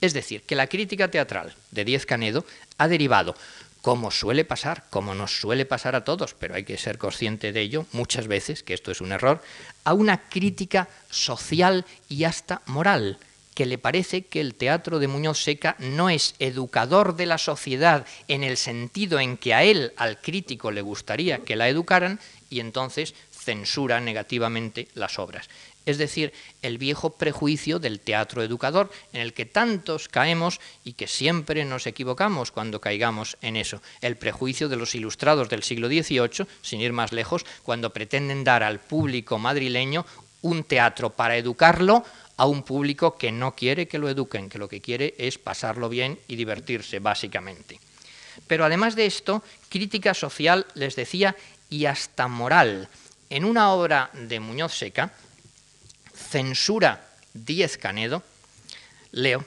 [0.00, 2.46] Es decir, que la crítica teatral de Diez Canedo
[2.78, 3.34] ha derivado
[3.80, 7.60] como suele pasar, como nos suele pasar a todos, pero hay que ser consciente de
[7.60, 9.42] ello muchas veces, que esto es un error,
[9.82, 13.18] a una crítica social y hasta moral,
[13.54, 18.06] que le parece que el teatro de Muñoz Seca no es educador de la sociedad
[18.28, 22.60] en el sentido en que a él, al crítico, le gustaría que la educaran, y
[22.60, 25.48] entonces censura negativamente las obras
[25.86, 31.08] es decir, el viejo prejuicio del teatro educador, en el que tantos caemos y que
[31.08, 33.82] siempre nos equivocamos cuando caigamos en eso.
[34.00, 38.62] El prejuicio de los ilustrados del siglo XVIII, sin ir más lejos, cuando pretenden dar
[38.62, 40.06] al público madrileño
[40.42, 42.04] un teatro para educarlo
[42.36, 45.88] a un público que no quiere que lo eduquen, que lo que quiere es pasarlo
[45.88, 47.78] bien y divertirse, básicamente.
[48.46, 51.36] Pero además de esto, crítica social, les decía,
[51.70, 52.88] y hasta moral.
[53.32, 55.10] En una obra de Muñoz Seca,
[56.12, 57.00] censura
[57.32, 58.22] Díez Canedo,
[59.10, 59.42] leo,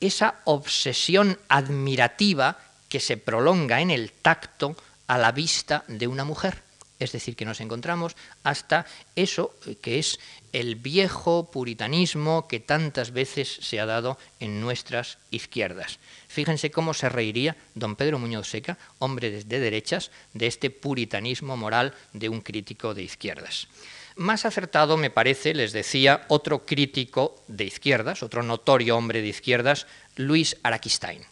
[0.00, 2.58] esa obsesión admirativa
[2.90, 6.62] que se prolonga en el tacto a la vista de una mujer.
[6.98, 8.84] Es decir, que nos encontramos hasta
[9.16, 10.20] eso que es
[10.52, 15.98] el viejo puritanismo que tantas veces se ha dado en nuestras izquierdas.
[16.28, 21.94] Fíjense cómo se reiría don Pedro Muñoz Seca, hombre de derechas, de este puritanismo moral
[22.12, 23.68] de un crítico de izquierdas.
[24.16, 29.86] Más acertado me parece, les decía, otro crítico de izquierdas, otro notorio hombre de izquierdas,
[30.16, 31.24] Luis Araquistain.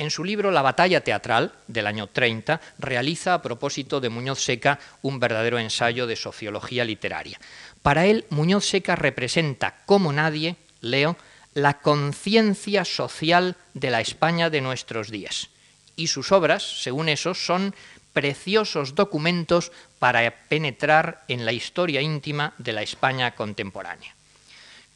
[0.00, 4.78] En su libro La batalla teatral, del año 30, realiza a propósito de Muñoz Seca
[5.02, 7.38] un verdadero ensayo de sociología literaria.
[7.82, 11.16] Para él, Muñoz Seca representa como nadie, leo,
[11.54, 15.48] la conciencia social de la España de nuestros días.
[15.96, 17.74] Y sus obras, según eso, son
[18.12, 24.14] preciosos documentos para penetrar en la historia íntima de la España contemporánea.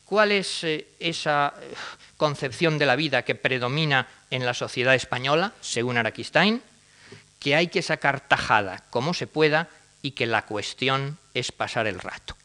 [0.04, 1.74] ¿Cuál es eh, esa eh,
[2.16, 6.62] concepción de la vida que predomina en la sociedad española, según Araquistain?
[7.38, 9.68] Que hay que sacar tajada como se pueda
[10.02, 12.36] y que la cuestión es pasar el rato.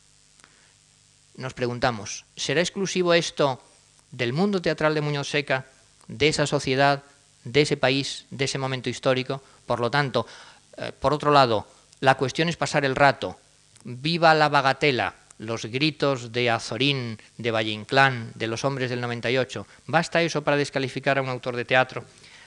[1.40, 3.64] Nos preguntamos, ¿será exclusivo esto
[4.12, 5.68] del mundo teatral de Muñoz Seca,
[6.10, 7.04] de esa sociedad,
[7.46, 9.42] de ese país, de ese momento histórico?
[9.66, 10.28] Por lo tanto,
[10.76, 11.66] eh, por otro lado,
[12.02, 13.40] la cuestión es pasar el rato.
[13.86, 19.66] Viva la bagatela, los gritos de Azorín, de Valle Inclán, de los hombres del 98.
[19.88, 22.04] ¿Basta eso para descalificar a un autor de teatro?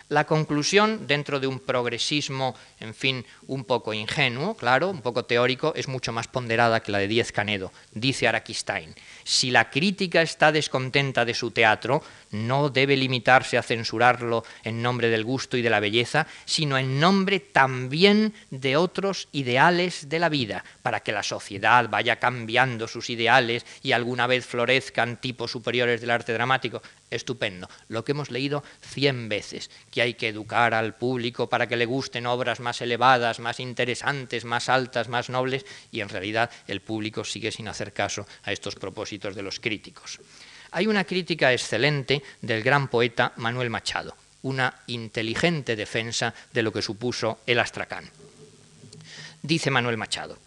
[0.08, 5.72] La conclusión, dentro de un progresismo, en fin, un poco ingenuo, claro, un poco teórico,
[5.74, 8.94] es mucho más ponderada que la de Diez Canedo, dice Araquistain.
[9.24, 15.08] Si la crítica está descontenta de su teatro, no debe limitarse a censurarlo en nombre
[15.08, 20.28] del gusto y de la belleza, sino en nombre también de otros ideales de la
[20.28, 26.00] vida, para que la sociedad vaya cambiando sus ideales y alguna vez florezcan tipos superiores
[26.00, 26.82] del arte dramático.
[27.10, 31.76] Estupendo, lo que hemos leído cien veces, que hay que educar al público para que
[31.76, 36.80] le gusten obras más elevadas, más interesantes, más altas, más nobles, y en realidad el
[36.80, 40.20] público sigue sin hacer caso a estos propósitos de los críticos.
[40.72, 46.82] Hay una crítica excelente del gran poeta Manuel Machado, una inteligente defensa de lo que
[46.82, 48.10] supuso el astracán.
[49.42, 50.38] Dice Manuel Machado,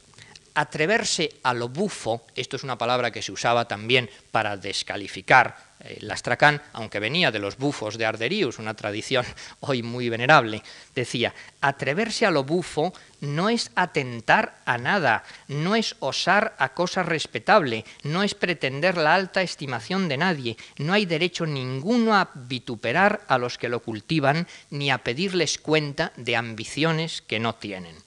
[0.56, 6.10] atreverse a lo bufo, esto es una palabra que se usaba también para descalificar el
[6.10, 9.26] astracán, aunque venía de los bufos de Arderius, una tradición
[9.60, 10.64] hoy muy venerable,
[10.96, 17.04] decía, atreverse a lo bufo no es atentar a nada, no es osar a cosa
[17.04, 23.22] respetable, no es pretender la alta estimación de nadie, no hay derecho ninguno a vituperar
[23.28, 28.05] a los que lo cultivan, ni a pedirles cuenta de ambiciones que no tienen.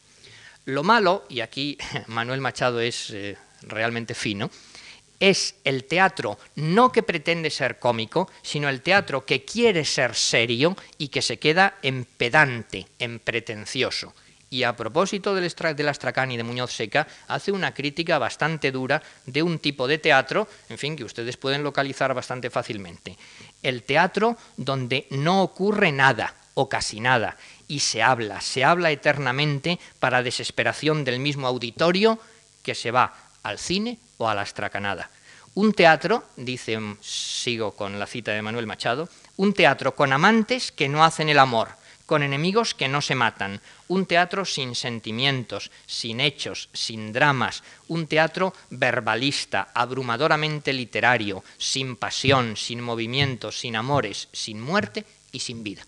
[0.69, 1.79] Lo malo, y aquí
[2.09, 4.51] Manuel Machado es eh, realmente fino,
[5.19, 10.77] es el teatro no que pretende ser cómico, sino el teatro que quiere ser serio
[10.99, 14.13] y que se queda en pedante, en pretencioso.
[14.51, 19.03] Y a propósito del, del Astracán y de Muñoz Seca, hace una crítica bastante dura
[19.25, 23.17] de un tipo de teatro, en fin, que ustedes pueden localizar bastante fácilmente.
[23.63, 27.37] El teatro donde no ocurre nada o casi nada,
[27.69, 32.19] y se habla, se habla eternamente para desesperación del mismo auditorio
[32.63, 35.11] que se va al cine o a la astracanada.
[35.55, 40.89] Un teatro, dice, sigo con la cita de Manuel Machado, un teatro con amantes que
[40.89, 41.69] no hacen el amor,
[42.07, 48.07] con enemigos que no se matan, un teatro sin sentimientos, sin hechos, sin dramas, un
[48.07, 55.83] teatro verbalista, abrumadoramente literario, sin pasión, sin movimiento, sin amores, sin muerte y sin vida.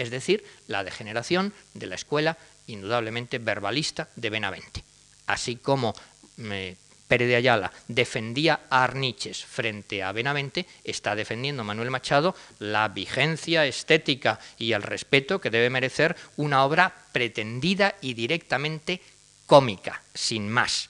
[0.00, 4.82] Es decir, la degeneración de la escuela indudablemente verbalista de Benavente.
[5.26, 5.94] Así como
[6.38, 12.88] me Pérez de Ayala defendía a Arniches frente a Benavente, está defendiendo Manuel Machado la
[12.88, 19.02] vigencia estética y el respeto que debe merecer una obra pretendida y directamente
[19.44, 20.88] cómica, sin más.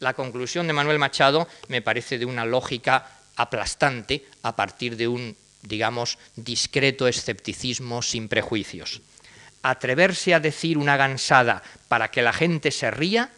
[0.00, 5.34] La conclusión de Manuel Machado me parece de una lógica aplastante a partir de un,
[5.62, 9.02] digamos, discreto escepticismo sin prejuicios.
[9.62, 13.30] Atreverse a decir una gansada para que la gente se ría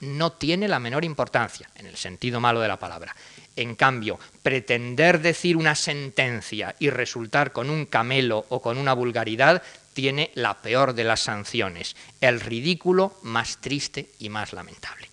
[0.00, 3.16] no tiene la menor importancia, en el sentido malo de la palabra.
[3.56, 9.62] En cambio, pretender decir una sentencia y resultar con un camelo o con una vulgaridad
[9.94, 15.08] tiene la peor de las sanciones, el ridículo más triste y más lamentable.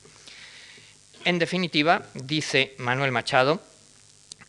[1.23, 3.63] En definitiva, dice Manuel Machado,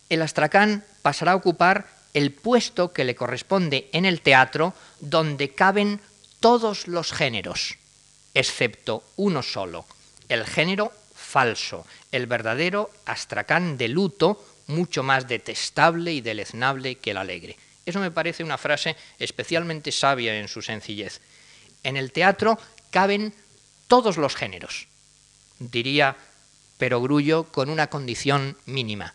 [0.09, 6.01] el astracán pasará a ocupar el puesto que le corresponde en el teatro donde caben
[6.41, 7.77] todos los géneros,
[8.33, 9.85] excepto uno solo,
[10.31, 17.19] el género falso, el verdadero astracán de luto, mucho más detestable y deleznable que el
[17.19, 17.59] alegre.
[17.85, 21.21] Eso me parece una frase especialmente sabia en su sencillez.
[21.83, 22.59] En el teatro
[22.91, 23.35] caben
[23.89, 24.89] todos los géneros,
[25.59, 26.17] diría
[26.79, 29.15] Perogrullo con una condición mínima,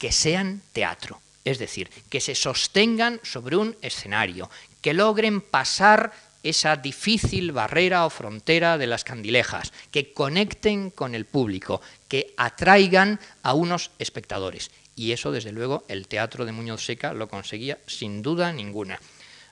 [0.00, 6.74] que sean teatro, es decir, que se sostengan sobre un escenario, que logren pasar esa
[6.76, 13.52] difícil barrera o frontera de las candilejas, que conecten con el público, que atraigan a
[13.52, 14.70] unos espectadores.
[14.96, 18.98] Y eso, desde luego, el teatro de Muñoz Seca lo conseguía sin duda ninguna.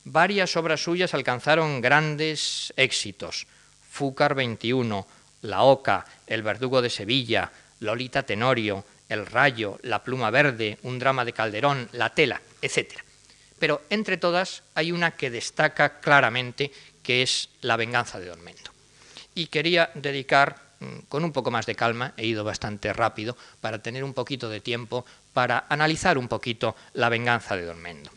[0.04, 3.46] Varias obras suyas alcanzaron grandes éxitos.
[3.90, 5.06] Fúcar 21,
[5.42, 11.24] La Oca, El Verdugo de Sevilla, Lolita Tenorio, El Rayo, La Pluma Verde, Un drama
[11.24, 13.08] de Calderón, La Tela, etc
[13.58, 16.70] pero entre todas hay una que destaca claramente,
[17.02, 18.70] que es La venganza de Don Mendo.
[19.34, 23.82] Y quería dedicar, mm, con un poco más de calma, he ido bastante rápido, para
[23.82, 28.10] tener un poquito de tiempo para analizar un poquito La venganza de Don Mendo.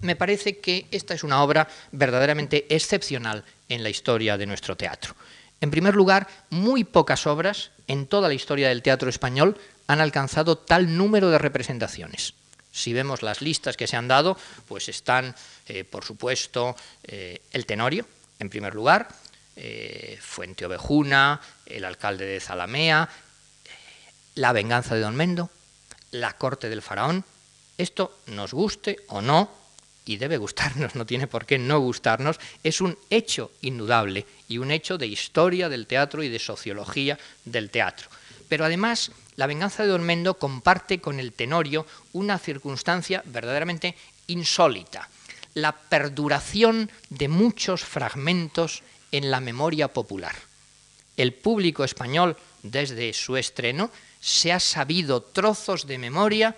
[0.00, 5.14] Me parece que esta es una obra verdaderamente excepcional en la historia de nuestro teatro.
[5.60, 10.58] En primer lugar, muy pocas obras en toda la historia del teatro español han alcanzado
[10.58, 12.34] tal número de representaciones.
[12.72, 14.36] Si vemos las listas que se han dado,
[14.68, 15.34] pues están,
[15.66, 18.06] eh, por supuesto, eh, el Tenorio,
[18.38, 19.08] en primer lugar,
[19.56, 23.08] eh, Fuente Ovejuna, el alcalde de Zalamea,
[24.34, 25.48] la venganza de Don Mendo,
[26.10, 27.24] la corte del faraón.
[27.78, 29.50] Esto nos guste o no,
[30.04, 34.70] y debe gustarnos, no tiene por qué no gustarnos, es un hecho indudable y un
[34.70, 38.08] hecho de historia del teatro y de sociología del teatro.
[38.48, 45.08] Pero además la venganza de Don Mendo comparte con el Tenorio una circunstancia verdaderamente insólita,
[45.54, 48.82] la perduración de muchos fragmentos
[49.12, 50.34] en la memoria popular.
[51.16, 53.90] El público español, desde su estreno,
[54.20, 56.56] se ha sabido trozos de memoria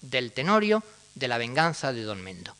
[0.00, 0.82] del Tenorio
[1.14, 2.54] de la venganza de Don Mendo.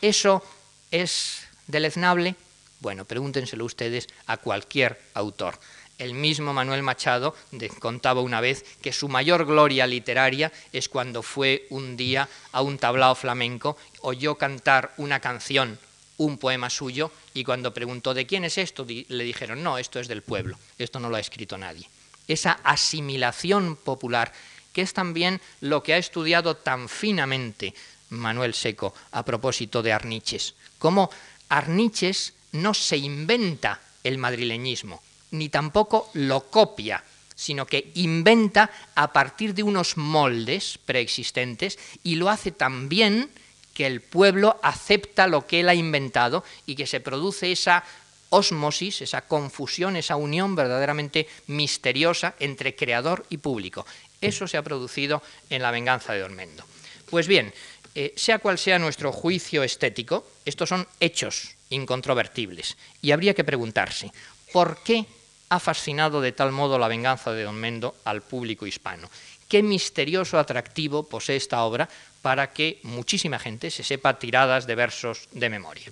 [0.00, 0.44] ¿Eso
[0.90, 2.36] es deleznable?
[2.80, 5.58] Bueno, pregúntenselo ustedes a cualquier autor.
[5.98, 7.34] El mismo Manuel Machado
[7.80, 12.78] contaba una vez que su mayor gloria literaria es cuando fue un día a un
[12.78, 15.76] tablao flamenco, oyó cantar una canción,
[16.16, 20.06] un poema suyo, y cuando preguntó de quién es esto, le dijeron, no, esto es
[20.06, 21.88] del pueblo, esto no lo ha escrito nadie.
[22.28, 24.32] Esa asimilación popular,
[24.72, 27.74] que es también lo que ha estudiado tan finamente
[28.10, 31.10] Manuel Seco a propósito de Arniches, cómo
[31.48, 37.02] Arniches no se inventa el madrileñismo, ni tampoco lo copia,
[37.34, 43.30] sino que inventa a partir de unos moldes preexistentes y lo hace tan bien
[43.74, 47.84] que el pueblo acepta lo que él ha inventado y que se produce esa
[48.30, 53.86] osmosis, esa confusión, esa unión verdaderamente misteriosa entre creador y público.
[54.20, 56.64] Eso se ha producido en la venganza de Dormendo.
[57.08, 57.54] Pues bien,
[57.94, 64.12] eh, sea cual sea nuestro juicio estético, estos son hechos incontrovertibles y habría que preguntarse,
[64.52, 65.06] ¿por qué
[65.48, 69.10] ha fascinado de tal modo la venganza de Don Mendo al público hispano.
[69.48, 71.88] Qué misterioso atractivo posee esta obra
[72.20, 75.88] para que muchísima gente se sepa tiradas de versos de memoria.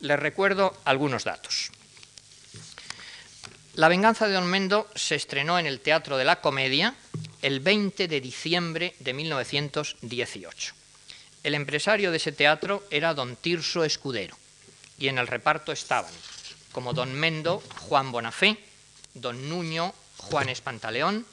[0.00, 1.70] Les recuerdo algunos datos.
[3.74, 6.94] La venganza de Don Mendo se estrenó en el Teatro de la Comedia
[7.42, 10.74] el 20 de diciembre de 1918.
[11.44, 14.36] El empresario de ese teatro era don Tirso Escudero,
[14.98, 16.12] y en el reparto estaban
[16.72, 18.58] como don Mendo, Juan Bonafé,
[19.14, 21.26] don Nuño, Juan Espantaleón,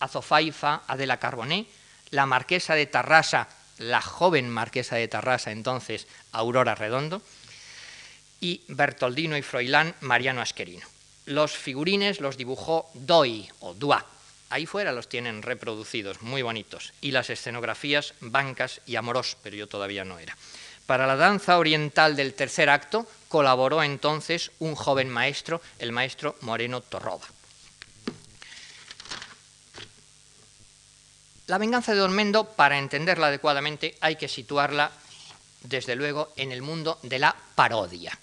[0.00, 1.66] Azofaifa, Adela Carboné,
[2.10, 7.22] la marquesa de Tarrasa, la joven marquesa de Tarrasa entonces, Aurora Redondo,
[8.40, 10.86] y Bertoldino y Froilán, Mariano Asquerino.
[11.26, 14.04] Los figurines los dibujó Doi o Dua.
[14.50, 16.92] Ahí fuera los tienen reproducidos, muy bonitos.
[17.00, 20.36] Y las escenografías, Bancas y Amorós, pero yo todavía no era.
[20.86, 26.82] Para la danza oriental del tercer acto colaboró entonces un joven maestro, el maestro Moreno
[26.82, 27.26] Torroba.
[31.46, 34.90] La venganza de Don para entenderla adecuadamente, hay que situarla,
[35.62, 38.18] desde luego, en el mundo de la parodia.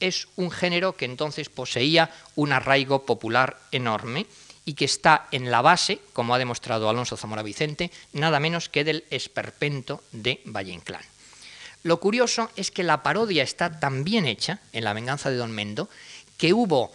[0.00, 4.26] Es un género que entonces poseía un arraigo popular enorme
[4.64, 8.84] y que está en la base, como ha demostrado Alonso Zamora Vicente, nada menos que
[8.84, 11.02] del esperpento de Valle Inclán.
[11.82, 15.50] Lo curioso es que la parodia está tan bien hecha en La venganza de Don
[15.50, 15.88] Mendo
[16.36, 16.92] que hubo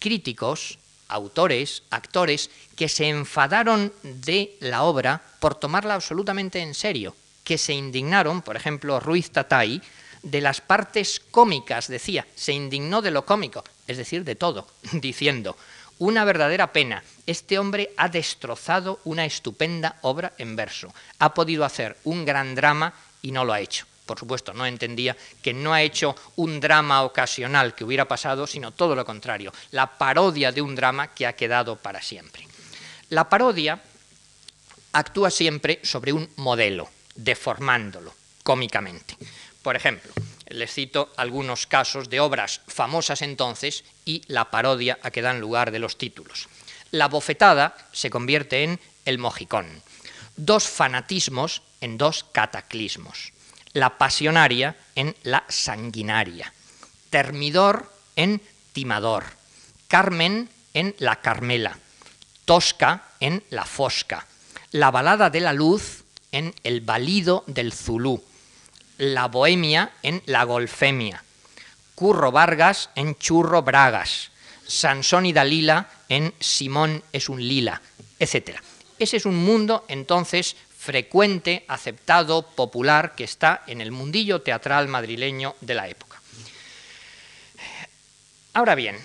[0.00, 7.14] críticos, autores, actores, que se enfadaron de la obra por tomarla absolutamente en serio,
[7.44, 9.80] que se indignaron, por ejemplo, Ruiz Tatay,
[10.22, 15.56] de las partes cómicas, decía, se indignó de lo cómico, es decir, de todo, diciendo,
[15.98, 21.96] una verdadera pena, este hombre ha destrozado una estupenda obra en verso, ha podido hacer
[22.02, 25.82] un gran drama y no lo ha hecho por supuesto, no entendía que no ha
[25.82, 30.76] hecho un drama ocasional que hubiera pasado, sino todo lo contrario, la parodia de un
[30.76, 32.46] drama que ha quedado para siempre.
[33.10, 33.82] La parodia
[34.92, 39.16] actúa siempre sobre un modelo, deformándolo cómicamente.
[39.60, 40.12] Por ejemplo,
[40.48, 45.72] les cito algunos casos de obras famosas entonces y la parodia a que dan lugar
[45.72, 46.48] de los títulos.
[46.92, 49.66] La bofetada se convierte en el mojicón.
[50.36, 53.32] Dos fanatismos en dos cataclismos
[53.76, 56.50] la pasionaria en la sanguinaria,
[57.10, 58.40] Termidor en
[58.72, 59.24] Timador,
[59.86, 61.78] Carmen en la Carmela,
[62.46, 64.26] Tosca en la Fosca,
[64.70, 68.24] la balada de la luz en el balido del Zulú,
[68.96, 71.22] la bohemia en la golfemia,
[71.94, 74.30] Curro Vargas en Churro Bragas,
[74.66, 77.82] Sansón y Dalila en Simón es un lila,
[78.20, 78.58] etc.
[78.98, 80.56] Ese es un mundo entonces
[80.86, 86.22] frecuente, aceptado, popular, que está en el mundillo teatral madrileño de la época.
[88.54, 88.96] Ahora bien,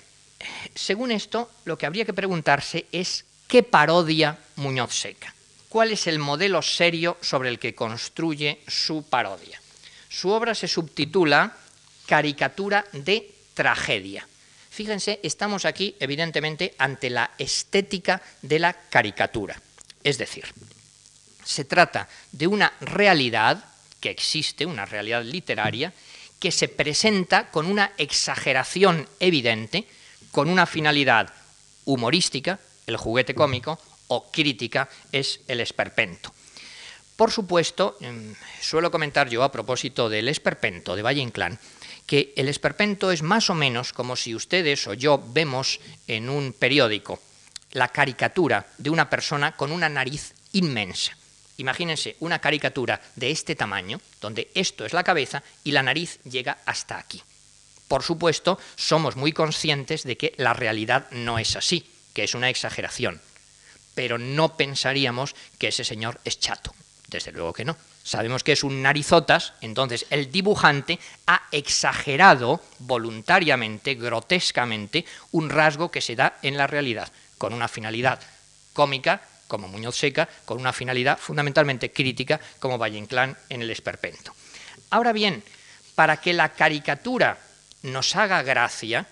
[0.76, 5.34] según esto, lo que habría que preguntarse es qué parodia Muñoz Seca.
[5.70, 9.60] ¿Cuál es el modelo serio sobre el que construye su parodia?
[10.08, 11.58] Su obra se subtitula
[12.06, 14.28] Caricatura de tragedia.
[14.70, 19.60] Fíjense, estamos aquí evidentemente ante la estética de la caricatura.
[20.04, 20.46] Es decir,
[21.52, 23.64] se trata de una realidad
[24.00, 25.94] que existe, una realidad literaria,
[26.40, 29.86] que se presenta con una exageración evidente,
[30.32, 31.32] con una finalidad
[31.86, 36.34] humorística, el juguete cómico, o crítica, es el esperpento.
[37.16, 41.60] Por supuesto, em, suelo comentar yo a propósito del esperpento de Valle Inclán,
[42.08, 46.52] que el esperpento es más o menos como si ustedes o yo vemos en un
[46.52, 47.22] periódico
[47.72, 51.16] la caricatura de una persona con una nariz inmensa.
[51.62, 56.58] Imagínense una caricatura de este tamaño, donde esto es la cabeza y la nariz llega
[56.66, 57.22] hasta aquí.
[57.88, 61.86] Por supuesto, somos muy conscientes de que la realidad no es así,
[62.16, 63.22] que es una exageración,
[63.94, 66.74] pero no pensaríamos que ese señor es chato.
[67.10, 67.78] Desde luego que no.
[68.04, 70.98] Sabemos que es un narizotas, entonces el dibujante
[71.28, 78.20] ha exagerado voluntariamente, grotescamente, un rasgo que se da en la realidad, con una finalidad
[78.74, 79.22] cómica
[79.52, 84.34] como Muñoz Seca, con una finalidad fundamentalmente crítica, como Valle Inclán en el Esperpento.
[84.92, 85.44] Ahora bien,
[85.94, 87.38] para que la caricatura
[87.84, 89.08] nos haga gracia,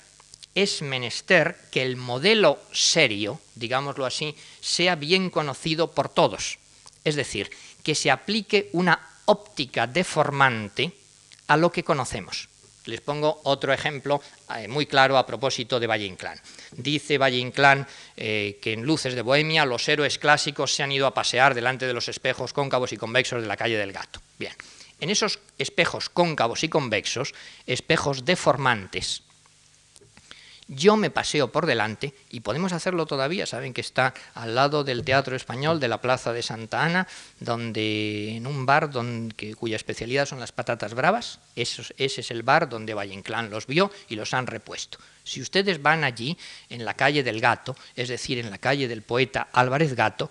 [0.56, 6.58] es menester que el modelo serio, digámoslo así, sea bien conocido por todos.
[7.04, 7.52] Es decir,
[7.84, 10.94] que se aplique una óptica deformante
[11.48, 12.49] a lo que conocemos.
[12.90, 14.22] Les pongo otro ejemplo
[14.58, 16.40] eh, muy claro a propósito de Valle Inclán.
[16.72, 17.88] Dice Valle Inclán
[18.18, 21.86] eh, que en Luces de Bohemia los héroes clásicos se han ido a pasear delante
[21.86, 24.22] de los espejos cóncavos y convexos de la calle del Gato.
[24.38, 24.54] Bien,
[25.00, 27.34] en esos espejos cóncavos y convexos,
[27.66, 29.24] espejos deformantes,
[30.70, 33.46] yo me paseo por delante y podemos hacerlo todavía.
[33.46, 37.08] Saben que está al lado del Teatro Español de la Plaza de Santa Ana,
[37.40, 38.92] donde en un bar
[39.58, 41.40] cuya especialidad son las patatas bravas.
[41.56, 45.00] ese es el bar donde Valle los vio y los han repuesto.
[45.24, 46.38] Si ustedes van allí,
[46.70, 50.30] en la calle del Gato, es decir, en la calle del poeta Álvarez Gato,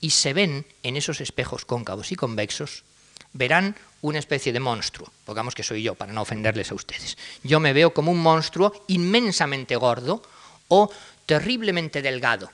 [0.00, 2.84] y se ven en esos espejos cóncavos y convexos,
[3.32, 7.18] verán una especie de monstruo, pongamos que soy yo, para no ofenderles a ustedes.
[7.42, 10.22] Yo me veo como un monstruo inmensamente gordo
[10.68, 10.90] o
[11.26, 12.50] terriblemente delgado.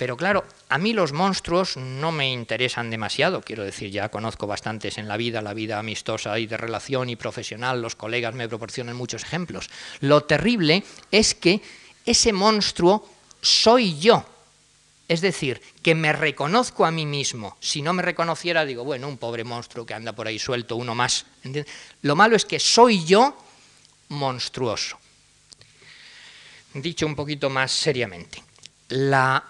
[0.00, 4.96] Pero claro, a mí los monstruos no me interesan demasiado, quiero decir, ya conozco bastantes
[4.96, 8.96] en la vida, la vida amistosa y de relación y profesional, los colegas me proporcionan
[8.96, 9.68] muchos ejemplos.
[10.00, 11.60] Lo terrible es que
[12.06, 13.06] ese monstruo
[13.42, 14.24] soy yo,
[15.10, 17.56] es decir, que me reconozco a mí mismo.
[17.58, 20.94] Si no me reconociera, digo, bueno, un pobre monstruo que anda por ahí suelto, uno
[20.94, 21.26] más.
[22.02, 23.36] Lo malo es que soy yo
[24.10, 25.00] monstruoso.
[26.74, 28.40] Dicho un poquito más seriamente,
[28.90, 29.42] la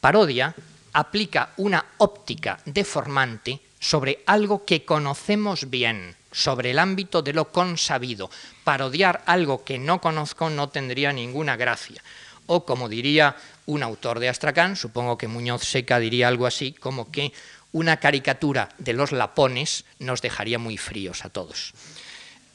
[0.00, 0.54] parodia
[0.94, 8.30] aplica una óptica deformante sobre algo que conocemos bien, sobre el ámbito de lo consabido.
[8.64, 12.02] Parodiar algo que no conozco no tendría ninguna gracia.
[12.46, 13.36] O como diría
[13.66, 17.32] un autor de Astracán, supongo que Muñoz Seca diría algo así, como que
[17.72, 21.74] una caricatura de los lapones nos dejaría muy fríos a todos.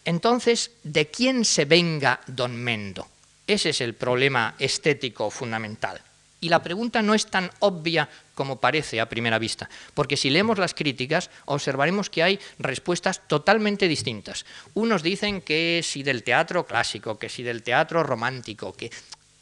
[0.03, 3.07] Entonces, ¿de quién se venga don Mendo?
[3.45, 6.01] Ese es el problema estético fundamental.
[6.39, 10.57] Y la pregunta no es tan obvia como parece a primera vista, porque si leemos
[10.57, 14.45] las críticas observaremos que hay respuestas totalmente distintas.
[14.73, 18.89] Unos dicen que si del teatro clásico, que si del teatro romántico, que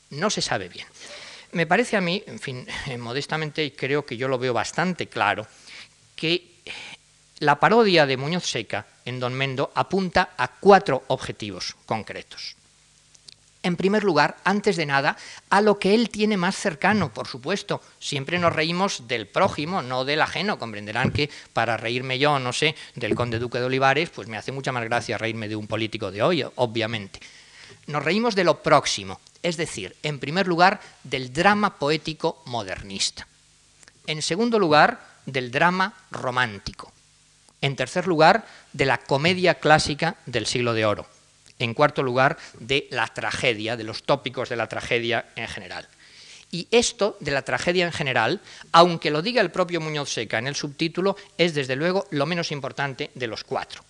[0.09, 0.87] no se sabe bien.
[1.51, 2.67] Me parece a mí, en fin,
[2.99, 5.47] modestamente creo que yo lo veo bastante claro,
[6.15, 6.59] que
[7.39, 12.55] la parodia de Muñoz Seca en Don Mendo apunta a cuatro objetivos concretos.
[13.61, 15.17] En primer lugar, antes de nada,
[15.49, 17.81] a lo que él tiene más cercano, por supuesto.
[17.99, 20.57] Siempre nos reímos del prójimo, no del ajeno.
[20.57, 24.53] Comprenderán que para reírme yo, no sé, del conde duque de Olivares, pues me hace
[24.53, 27.19] mucha más gracia reírme de un político de hoy, obviamente.
[27.87, 33.27] Nos reímos de lo próximo, es decir, en primer lugar, del drama poético modernista.
[34.07, 36.91] En segundo lugar, del drama romántico.
[37.61, 41.07] En tercer lugar, de la comedia clásica del siglo de oro.
[41.59, 45.87] En cuarto lugar, de la tragedia, de los tópicos de la tragedia en general.
[46.51, 50.47] Y esto de la tragedia en general, aunque lo diga el propio Muñoz Seca en
[50.47, 53.83] el subtítulo, es desde luego lo menos importante de los cuatro.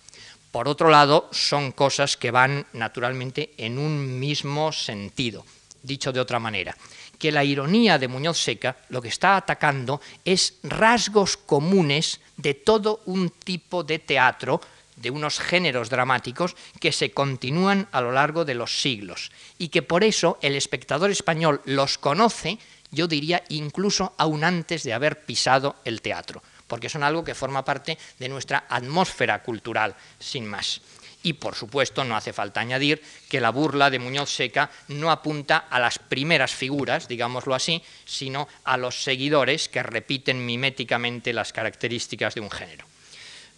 [0.50, 5.46] Por otro lado, son cosas que van naturalmente en un mismo sentido.
[5.82, 6.76] Dicho de otra manera,
[7.18, 13.00] que la ironía de Muñoz Seca lo que está atacando es rasgos comunes de todo
[13.06, 14.60] un tipo de teatro,
[14.96, 19.82] de unos géneros dramáticos que se continúan a lo largo de los siglos y que
[19.82, 22.58] por eso el espectador español los conoce,
[22.90, 27.64] yo diría incluso aún antes de haber pisado el teatro porque son algo que forma
[27.64, 30.80] parte de nuestra atmósfera cultural, sin más.
[31.22, 35.66] Y por supuesto, no hace falta añadir que la burla de Muñoz Seca no apunta
[35.68, 42.36] a las primeras figuras, digámoslo así, sino a los seguidores que repiten miméticamente las características
[42.36, 42.86] de un género.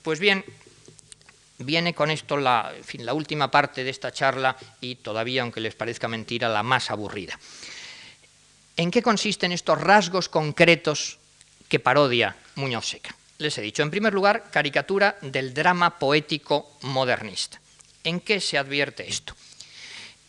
[0.00, 0.42] Pues bien,
[1.58, 2.72] viene con esto la,
[3.12, 7.38] última parte de esta charla y todavía, aunque les parezca mentira, la más aburrida.
[8.76, 11.18] ¿En qué consisten estos rasgos concretos
[11.68, 13.14] que parodia Muñoz Seca.
[13.38, 17.60] Les he dicho, en primer lugar, caricatura del drama poético modernista.
[18.04, 19.34] ¿En qué se advierte esto?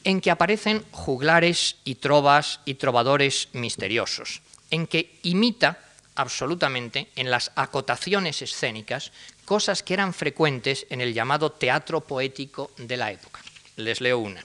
[0.03, 5.79] En que aparecen juglares y trovas y trovadores misteriosos, en que imita
[6.15, 9.11] absolutamente en las acotaciones escénicas
[9.45, 13.41] cosas que eran frecuentes en el llamado teatro poético de la época.
[13.75, 14.43] Les leo una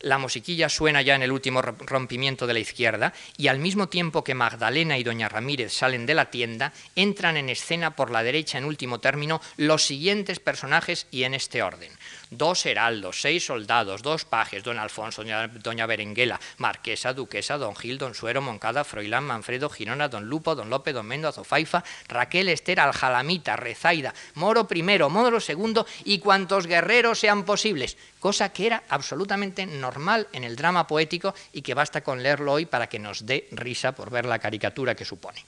[0.00, 4.24] la musiquilla suena ya en el último rompimiento de la izquierda y al mismo tiempo
[4.24, 8.58] que Magdalena y Doña Ramírez salen de la tienda, entran en escena por la derecha
[8.58, 11.92] en último término los siguientes personajes y en este orden
[12.30, 15.22] dos heraldos, seis soldados, dos pajes, don Alfonso,
[15.62, 20.70] doña, Berenguela, marquesa, duquesa, don Gil, don Suero, Moncada, Froilán, Manfredo, Girona, don Lupo, don
[20.70, 27.20] Lope, don Mendo, Azofaifa, Raquel, Esther, Aljalamita, Rezaida, Moro I, Moro II y cuantos guerreros
[27.20, 32.22] sean posibles, cosa que era absolutamente normal en el drama poético y que basta con
[32.22, 35.44] leerlo hoy para que nos dé risa por ver la caricatura que supone.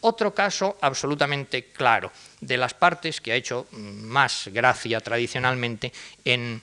[0.00, 5.92] Otro caso absolutamente claro de las partes que ha hecho más gracia tradicionalmente
[6.24, 6.62] en,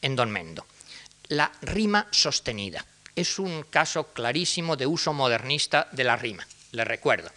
[0.00, 0.66] en Don Mendo.
[1.28, 2.84] La rima sostenida.
[3.14, 6.46] Es un caso clarísimo de uso modernista de la rima.
[6.72, 7.30] Le recuerdo.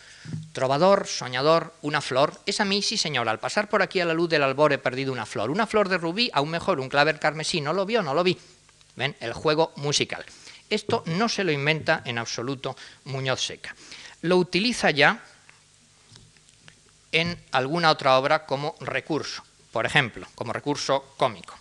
[0.53, 2.39] Trovador, soñador, una flor.
[2.45, 4.77] Es a mí, sí señor, al pasar por aquí a la luz del albor he
[4.77, 5.51] perdido una flor.
[5.51, 7.61] Una flor de rubí, aún mejor, un claver carmesí.
[7.61, 8.01] ¿No lo vio?
[8.01, 8.37] No lo vi.
[8.95, 9.15] ¿Ven?
[9.19, 10.25] El juego musical.
[10.69, 13.75] Esto no se lo inventa en absoluto Muñoz Seca
[14.25, 15.23] lo utiliza ya
[17.11, 21.57] en alguna otra obra como recurso, por ejemplo, como recurso cómico.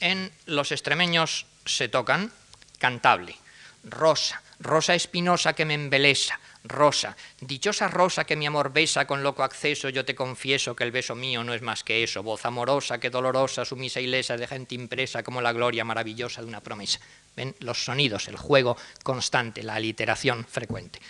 [0.00, 2.30] En Los extremeños se tocan
[2.78, 3.36] cantable,
[3.82, 6.38] rosa, rosa espinosa que me embelesa,
[6.68, 7.16] rosa.
[7.40, 11.14] Dichosa rosa que mi amor besa con loco acceso, yo te confieso que el beso
[11.14, 14.74] mío no es más que eso, voz amorosa que dolorosa, sumisa y lesa de gente
[14.74, 17.00] impresa como la gloria maravillosa de una promesa.
[17.36, 21.00] Ven los sonidos, el juego constante, la aliteración frecuente.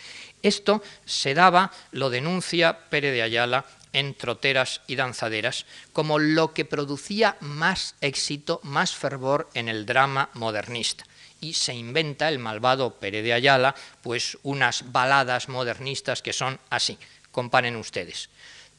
[0.43, 6.65] Esto se daba, lo denuncia Pere de Ayala en troteras y danzaderas, como lo que
[6.65, 11.07] producía más éxito, más fervor en el drama modernista
[11.47, 16.99] y se inventa el malvado Pere de Ayala, pues unas baladas modernistas que son así.
[17.31, 18.31] Comparen ustedes.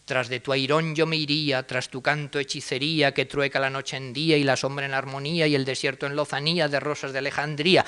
[0.03, 3.95] Tras de tu airón yo me iría, tras tu canto hechicería que trueca la noche
[3.95, 7.19] en día y la sombra en armonía y el desierto en lozanía de rosas de
[7.19, 7.85] Alejandría.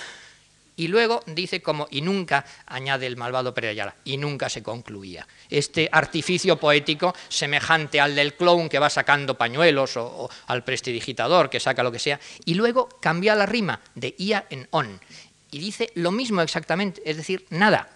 [0.80, 5.28] Y luego dice como, y nunca, añade el malvado Ayala, y nunca se concluía.
[5.50, 11.60] Este artificio poético, semejante al del clown que va sacando pañuelos o, al prestidigitador que
[11.60, 15.02] saca lo que sea, y luego cambia la rima de ia en on,
[15.52, 17.90] y dice lo mismo exactamente, es decir, nada.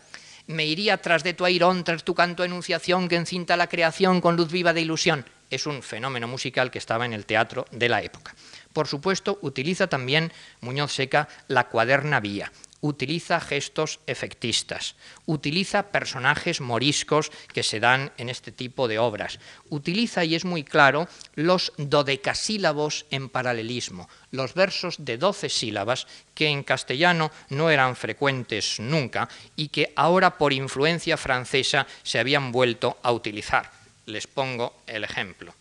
[0.47, 4.35] Me iría tras de tu airón, tras tu canto enunciación que encinta la creación con
[4.35, 5.25] luz viva de ilusión.
[5.49, 8.35] Es un fenómeno musical que estaba en el teatro de la época.
[8.73, 12.51] Por supuesto, utiliza también Muñoz Seca la cuaderna vía
[12.83, 20.25] utiliza gestos efectistas, utiliza personajes moriscos que se dan en este tipo de obras, utiliza,
[20.25, 26.63] y es muy claro, los dodecasílabos en paralelismo, los versos de doce sílabas que en
[26.63, 33.13] castellano no eran frecuentes nunca y que ahora por influencia francesa se habían vuelto a
[33.13, 33.71] utilizar.
[34.07, 35.55] Les pongo el ejemplo.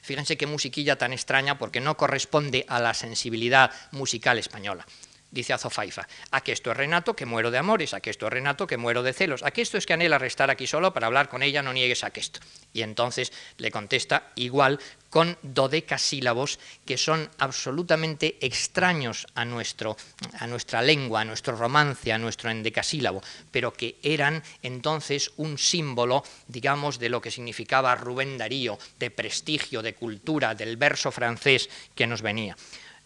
[0.00, 4.86] Fíjense qué musiquilla tan extraña porque no corresponde a la sensibilidad musical española
[5.34, 6.06] dice Azofaifa.
[6.30, 9.12] Aquí esto es Renato, que muero de amores, aquí esto es Renato, que muero de
[9.12, 12.04] celos, aquí esto es que anhela restar aquí solo para hablar con ella, no niegues
[12.04, 12.40] a esto.
[12.72, 14.78] Y entonces le contesta igual
[15.10, 19.96] con dodecasílabos que son absolutamente extraños a, nuestro,
[20.38, 26.24] a nuestra lengua, a nuestro romance, a nuestro endecasílabo, pero que eran entonces un símbolo,
[26.48, 32.06] digamos, de lo que significaba Rubén Darío, de prestigio, de cultura, del verso francés que
[32.06, 32.56] nos venía.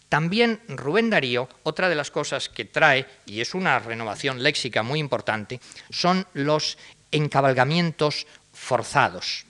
[0.08, 5.00] También Rubén Darío, otra de las cosas que trae, y es una renovación léxica muy
[5.00, 6.78] importante, son los
[7.10, 9.44] encabalgamientos forzados.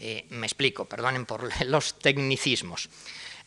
[0.00, 2.88] Eh, me explico, perdonen por los tecnicismos.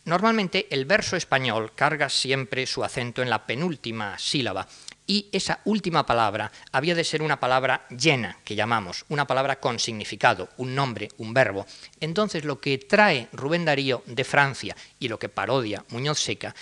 [0.04, 4.66] Normalmente el verso español carga siempre su acento en la penúltima sílaba
[5.06, 9.78] y esa última palabra había de ser una palabra llena, que llamamos, una palabra con
[9.78, 11.66] significado, un nombre, un verbo.
[12.00, 16.54] Entonces lo que trae Rubén Darío de Francia y lo que parodia Muñoz Seca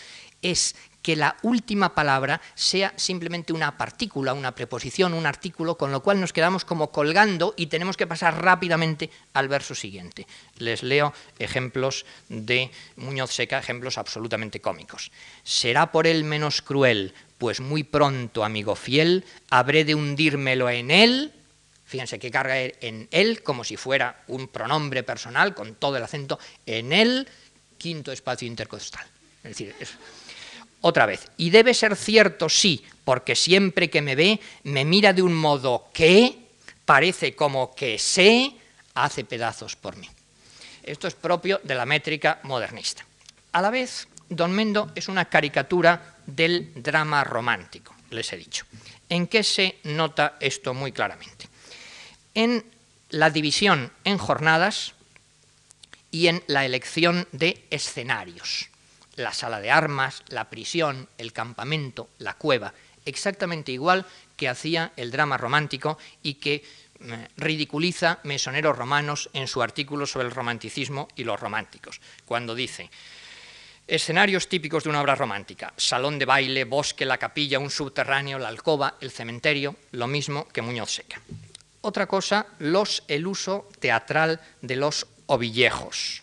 [0.43, 6.03] es que la última palabra sea simplemente una partícula, una preposición, un artículo, con lo
[6.03, 10.26] cual nos quedamos como colgando y tenemos que pasar rápidamente al verso siguiente.
[10.59, 15.11] Les leo ejemplos de Muñoz Seca, ejemplos absolutamente cómicos.
[15.42, 21.32] Será por él menos cruel, pues muy pronto, amigo fiel, habré de hundírmelo en él.
[21.86, 26.38] Fíjense que carga en él como si fuera un pronombre personal con todo el acento
[26.66, 27.26] en él,
[27.78, 29.07] quinto espacio intercostal.
[29.42, 29.74] Es decir,
[30.81, 35.22] otra vez, y debe ser cierto, sí, porque siempre que me ve me mira de
[35.22, 36.39] un modo que
[36.85, 38.53] parece como que sé,
[38.95, 40.09] hace pedazos por mí.
[40.83, 43.05] Esto es propio de la métrica modernista.
[43.53, 48.64] A la vez, Don Mendo es una caricatura del drama romántico, les he dicho.
[49.09, 51.49] ¿En qué se nota esto muy claramente?
[52.35, 52.64] En
[53.11, 54.95] la división en jornadas
[56.11, 58.68] y en la elección de escenarios.
[59.20, 62.72] La sala de armas, la prisión, el campamento, la cueva,
[63.04, 64.06] exactamente igual
[64.36, 66.64] que hacía el drama romántico y que
[67.00, 72.88] eh, ridiculiza Mesoneros Romanos en su artículo sobre el romanticismo y los románticos, cuando dice,
[73.86, 75.74] Escenarios típicos de una obra romántica.
[75.76, 80.62] Salón de baile, bosque, la capilla, un subterráneo, la alcoba, el cementerio, lo mismo que
[80.62, 81.20] Muñoz Seca.
[81.82, 86.22] Otra cosa, los, el uso teatral de los ovillejos.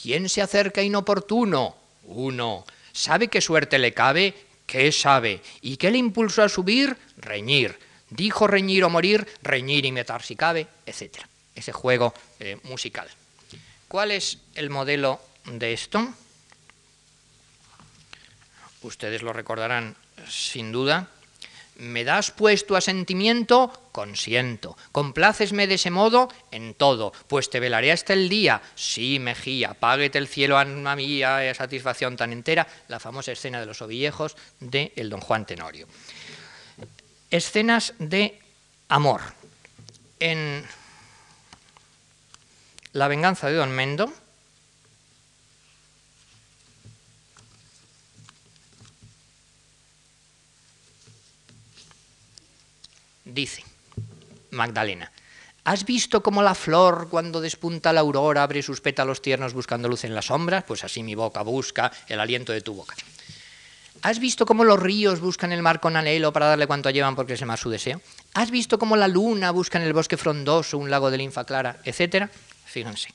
[0.00, 1.76] ¿Quién se acerca inoportuno?
[2.04, 2.64] Uno.
[2.92, 4.32] ¿Sabe qué suerte le cabe?
[4.64, 5.42] ¿Qué sabe?
[5.60, 6.96] ¿Y qué le impulsó a subir?
[7.16, 7.76] Reñir.
[8.08, 11.18] Dijo reñir o morir, reñir y metar si cabe, etc.
[11.52, 13.08] Ese juego eh, musical.
[13.88, 16.14] ¿Cuál es el modelo de esto?
[18.82, 19.96] Ustedes lo recordarán
[20.28, 21.10] sin duda.
[21.78, 23.72] ¿Me das pues tu asentimiento?
[23.92, 24.76] Consiento.
[24.90, 26.28] ¿Complácesme de ese modo?
[26.50, 27.12] En todo.
[27.28, 28.60] Pues te velaré hasta el día.
[28.74, 32.66] Sí, Mejía, páguete el cielo, alma mía, eh, satisfacción tan entera.
[32.88, 35.86] La famosa escena de los ovillejos de el don Juan Tenorio.
[37.30, 38.40] Escenas de
[38.88, 39.20] amor.
[40.18, 40.66] En
[42.92, 44.12] La venganza de Don Mendo,
[53.28, 53.64] dice
[54.50, 55.12] Magdalena,
[55.68, 60.04] ¿Has visto cómo la flor, cuando despunta la aurora, abre sus pétalos tiernos buscando luz
[60.04, 60.62] en la sombra?
[60.62, 62.96] Pues así mi boca busca el aliento de tu boca.
[64.00, 67.34] ¿Has visto cómo los ríos buscan el mar con anhelo para darle cuanto llevan porque
[67.34, 68.00] es más su deseo?
[68.32, 71.76] ¿Has visto cómo la luna busca en el bosque frondoso un lago de linfa clara,
[71.84, 72.30] etcétera?
[72.64, 73.10] Fíjense.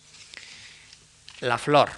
[1.39, 1.89] La flor,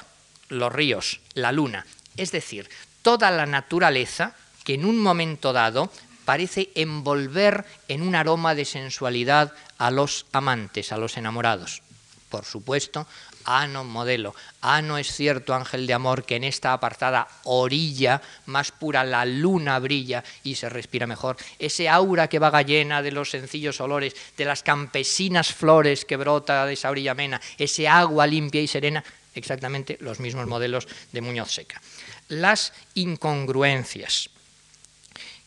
[0.47, 1.85] los ríos, la luna,
[2.15, 2.69] es decir,
[3.01, 5.91] toda la naturaleza que en un momento dado
[6.25, 11.81] parece envolver en un aroma de sensualidad a los amantes, a los enamorados.
[12.29, 13.07] Por supuesto,
[13.45, 14.33] Ano modelo.
[14.61, 19.77] Ano es cierto ángel de amor que en esta apartada orilla más pura la luna
[19.77, 21.37] brilla y se respira mejor.
[21.59, 26.65] Ese aura que vaga llena de los sencillos olores, de las campesinas flores que brota
[26.65, 29.03] de esa orilla amena, ese agua limpia y serena,
[29.35, 31.79] exactamente los mismos modelos de Muñoz Seca.
[32.27, 34.31] Las incongruencias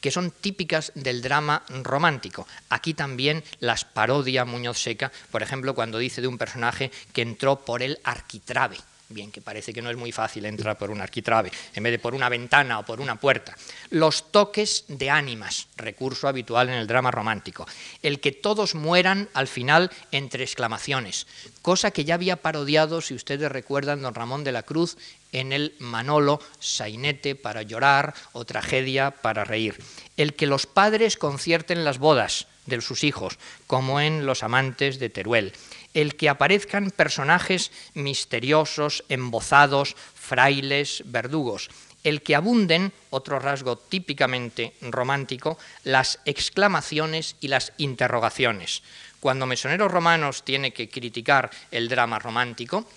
[0.00, 2.46] que son típicas del drama romántico.
[2.68, 7.64] Aquí también las parodia Muñoz Seca, por ejemplo, cuando dice de un personaje que entró
[7.64, 8.76] por el arquitrabe.
[9.10, 11.98] Bien, que parece que no es muy fácil entrar por un arquitrabe, en vez de
[11.98, 13.56] por una ventana o por una puerta.
[13.88, 17.66] Los toques de ánimas, recurso habitual en el drama romántico.
[18.02, 21.26] El que todos mueran al final entre exclamaciones,
[21.62, 24.98] cosa que ya había parodiado, si ustedes recuerdan, don Ramón de la Cruz
[25.32, 29.82] en el Manolo, sainete para llorar o tragedia para reír.
[30.18, 35.08] El que los padres concierten las bodas de sus hijos, como en Los amantes de
[35.08, 35.52] Teruel.
[35.94, 41.70] El que aparezcan personajes misteriosos, embozados, frailes, verdugos.
[42.04, 48.82] El que abunden, otro rasgo típicamente romántico, las exclamaciones y las interrogaciones.
[49.20, 52.88] Cuando Mesoneros Romanos tiene que criticar el drama romántico,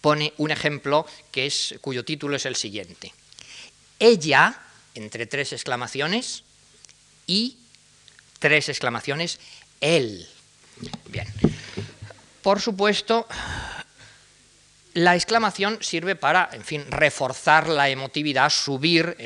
[0.00, 3.14] pone un ejemplo que es, cuyo título es el siguiente.
[3.98, 4.60] Ella,
[4.94, 6.44] entre tres exclamaciones,
[7.28, 7.58] y
[8.40, 9.38] tres exclamaciones,
[9.80, 10.26] él.
[11.10, 11.26] Bien.
[12.42, 13.26] Por supuesto,
[14.98, 19.16] la exclamación sirve para, en fin, reforzar la emotividad, subir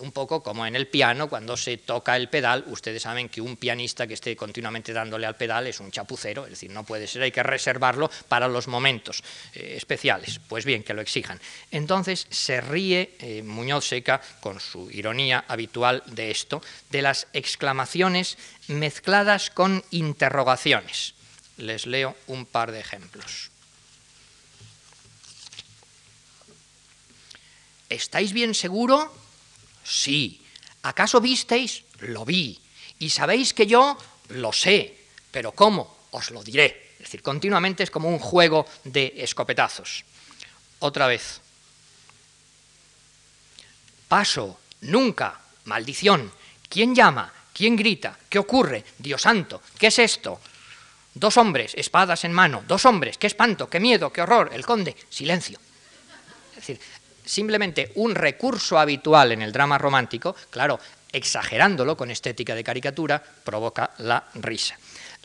[0.00, 2.64] un poco como en el piano, cuando se toca el pedal.
[2.66, 6.50] Ustedes saben que un pianista que esté continuamente dándole al pedal es un chapucero, es
[6.50, 10.40] decir, no puede ser, hay que reservarlo para los momentos eh, especiales.
[10.46, 11.40] Pues bien, que lo exijan.
[11.70, 16.60] Entonces se ríe eh, Muñoz Seca, con su ironía habitual de esto,
[16.90, 18.36] de las exclamaciones
[18.68, 21.14] mezcladas con interrogaciones.
[21.56, 23.53] Les leo un par de ejemplos.
[27.88, 29.12] ¿Estáis bien seguro?
[29.84, 30.42] Sí.
[30.82, 31.84] ¿Acaso visteis?
[32.00, 32.60] Lo vi.
[32.98, 33.96] ¿Y sabéis que yo?
[34.28, 34.98] Lo sé.
[35.30, 35.96] ¿Pero cómo?
[36.10, 36.94] Os lo diré.
[36.94, 40.04] Es decir, continuamente es como un juego de escopetazos.
[40.78, 41.40] Otra vez.
[44.08, 46.32] Paso, nunca, maldición.
[46.68, 47.32] ¿Quién llama?
[47.52, 48.18] ¿Quién grita?
[48.28, 48.84] ¿Qué ocurre?
[48.98, 50.40] Dios santo, ¿qué es esto?
[51.14, 54.96] Dos hombres, espadas en mano, dos hombres, qué espanto, qué miedo, qué horror, el conde,
[55.08, 55.60] silencio.
[56.50, 56.80] Es decir,
[57.24, 60.78] simplemente un recurso habitual en el drama romántico, claro,
[61.12, 64.76] exagerándolo con estética de caricatura, provoca la risa.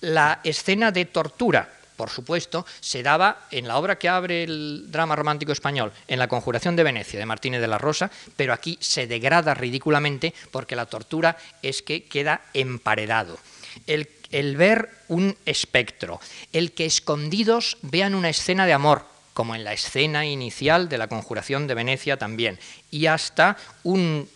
[0.01, 5.15] La escena de tortura, por supuesto, se daba en la obra que abre el drama
[5.15, 9.07] romántico español, en La Conjuración de Venecia, de Martínez de la Rosa, pero aquí se
[9.07, 13.37] degrada ridículamente porque la tortura es que queda emparedado.
[13.85, 16.21] El, el ver un espectro,
[16.53, 19.05] el que escondidos vean una escena de amor,
[19.39, 22.59] como en la escena inicial de la Conjuración de Venecia también,
[22.91, 24.29] y hasta un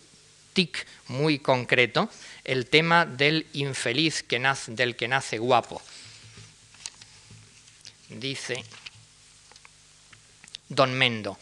[0.54, 2.08] tic muy concreto,
[2.42, 5.82] el tema del infeliz que nace, del que nace guapo.
[8.08, 8.64] Dice
[10.70, 11.36] Don Mendo,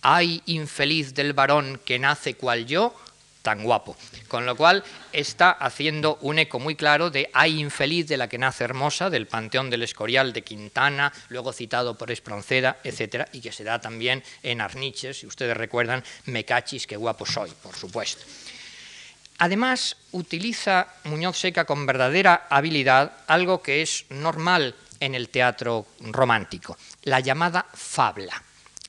[0.00, 2.98] hay infeliz del varón que nace cual yo,
[3.42, 3.96] tan guapo.
[4.28, 4.82] Con lo cual
[5.12, 9.26] está haciendo un eco muy claro de Ay infeliz de la que nace hermosa, del
[9.26, 14.22] Panteón del Escorial de Quintana, luego citado por Espronceda, etc., y que se da también
[14.42, 18.24] en Arniches, si ustedes recuerdan, me cachis, qué guapo soy, por supuesto.
[19.38, 26.76] Además, utiliza Muñoz Seca con verdadera habilidad algo que es normal en el teatro romántico,
[27.02, 28.40] la llamada fabla.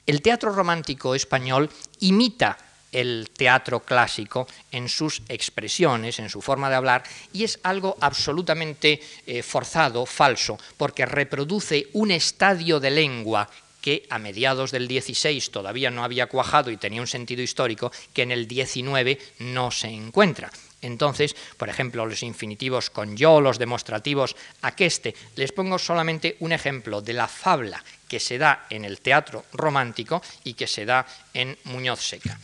[0.05, 1.69] El teatro romántico español
[2.01, 2.57] imita
[2.93, 9.01] el teatro clásico en sus expresiones, en su forma de hablar, y es algo absolutamente
[9.25, 13.49] eh, forzado, falso, porque reproduce un estadio de lengua
[13.83, 18.21] que a mediados del 16 todavía no había cuajado y tenía un sentido histórico, que
[18.21, 20.49] en el 19 no se encuentra.
[20.81, 25.15] Entonces, por ejemplo, los infinitivos con yo, los demostrativos aqueste.
[25.35, 30.21] Les pongo solamente un ejemplo de la fabla que se da en el teatro romántico
[30.43, 32.39] y que se da en Muñoz Seca.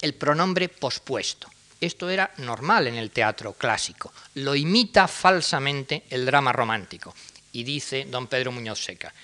[0.00, 1.48] El pronombre pospuesto.
[1.80, 4.12] Esto era normal en el teatro clásico.
[4.34, 7.14] Lo imita falsamente el drama romántico.
[7.52, 9.14] Y dice don Pedro Muñoz Seca,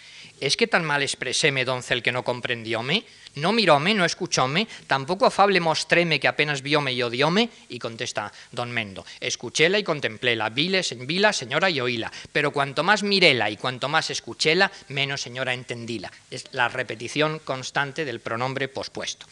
[0.40, 3.04] ¿es que tan mal expreséme, doncel, que no comprendióme?
[3.36, 7.48] No miróme, no escuchóme, tampoco afable mostréme que apenas vióme y odióme.
[7.68, 13.02] Y contesta don Mendo, escuchéla y contempléla, vile, vila, señora y oíla, pero cuanto más
[13.02, 16.12] miréla y cuanto más escuchéla, menos señora entendíla.
[16.30, 19.26] Es la repetición constante del pronombre pospuesto.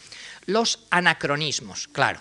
[0.45, 2.19] Los anacronismos, claro.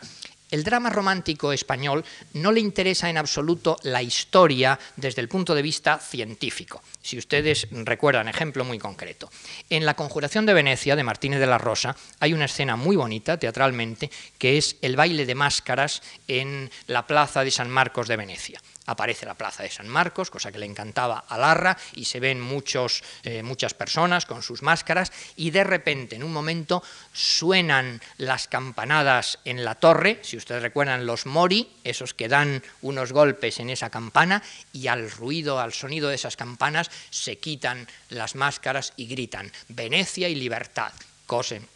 [0.50, 5.62] El drama romántico español no le interesa en absoluto la historia desde el punto de
[5.62, 6.82] vista científico.
[7.02, 9.30] Si ustedes recuerdan, ejemplo muy concreto.
[9.68, 13.38] En La Conjuración de Venecia, de Martínez de la Rosa, hay una escena muy bonita,
[13.38, 18.60] teatralmente, que es el baile de máscaras en la plaza de San Marcos de Venecia
[18.90, 22.40] aparece la plaza de San Marcos, cosa que le encantaba a Larra, y se ven
[22.40, 26.82] muchos, eh, muchas personas con sus máscaras, y de repente, en un momento,
[27.12, 33.12] suenan las campanadas en la torre, si ustedes recuerdan los mori, esos que dan unos
[33.12, 38.34] golpes en esa campana, y al ruido, al sonido de esas campanas, se quitan las
[38.34, 40.92] máscaras y gritan, Venecia y libertad.
[41.26, 41.68] Cosen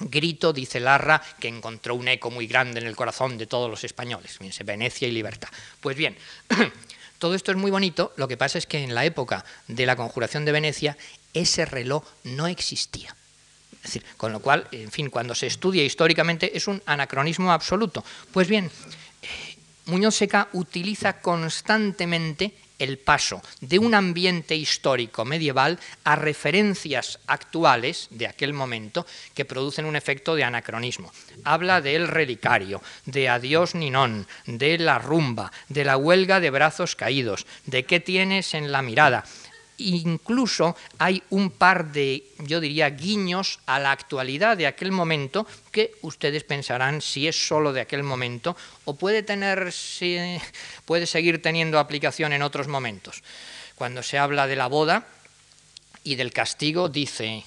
[0.00, 3.84] grito, dice Larra, que encontró un eco muy grande en el corazón de todos los
[3.84, 4.38] españoles.
[4.64, 5.48] Venecia y libertad.
[5.80, 6.16] Pues bien,
[7.18, 9.96] todo esto es muy bonito, lo que pasa es que en la época de la
[9.96, 10.96] conjuración de Venecia
[11.34, 13.14] ese reloj no existía.
[14.16, 18.04] Con lo cual, en fin, cuando se estudia históricamente es un anacronismo absoluto.
[18.32, 18.70] Pues bien,
[19.22, 28.08] eh, Muñoz Seca utiliza constantemente el paso de un ambiente histórico medieval a referencias actuales
[28.10, 31.12] de aquel momento que producen un efecto de anacronismo.
[31.44, 37.46] Habla del relicario, de Adiós Ninón, de la rumba, de la huelga de brazos caídos,
[37.66, 39.24] de qué tienes en la mirada.
[39.78, 45.92] Incluso hay un par de, yo diría, guiños a la actualidad de aquel momento que
[46.02, 49.72] ustedes pensarán si es solo de aquel momento o puede, tener,
[50.84, 53.22] puede seguir teniendo aplicación en otros momentos.
[53.76, 55.06] Cuando se habla de la boda
[56.02, 57.44] y del castigo, dice,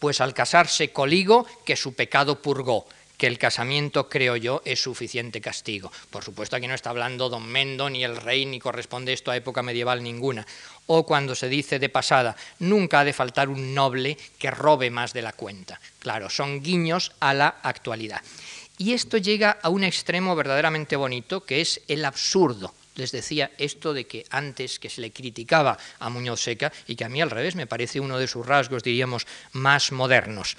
[0.00, 2.86] pues al casarse coligo que su pecado purgó
[3.16, 5.90] que el casamiento, creo yo, es suficiente castigo.
[6.10, 9.36] Por supuesto, aquí no está hablando don Mendo, ni el rey, ni corresponde esto a
[9.36, 10.46] época medieval ninguna.
[10.86, 15.12] O cuando se dice de pasada, nunca ha de faltar un noble que robe más
[15.12, 15.80] de la cuenta.
[15.98, 18.22] Claro, son guiños a la actualidad.
[18.78, 22.74] Y esto llega a un extremo verdaderamente bonito, que es el absurdo.
[22.94, 27.04] Les decía esto de que antes que se le criticaba a Muñoz Seca, y que
[27.04, 30.56] a mí al revés me parece uno de sus rasgos, diríamos, más modernos.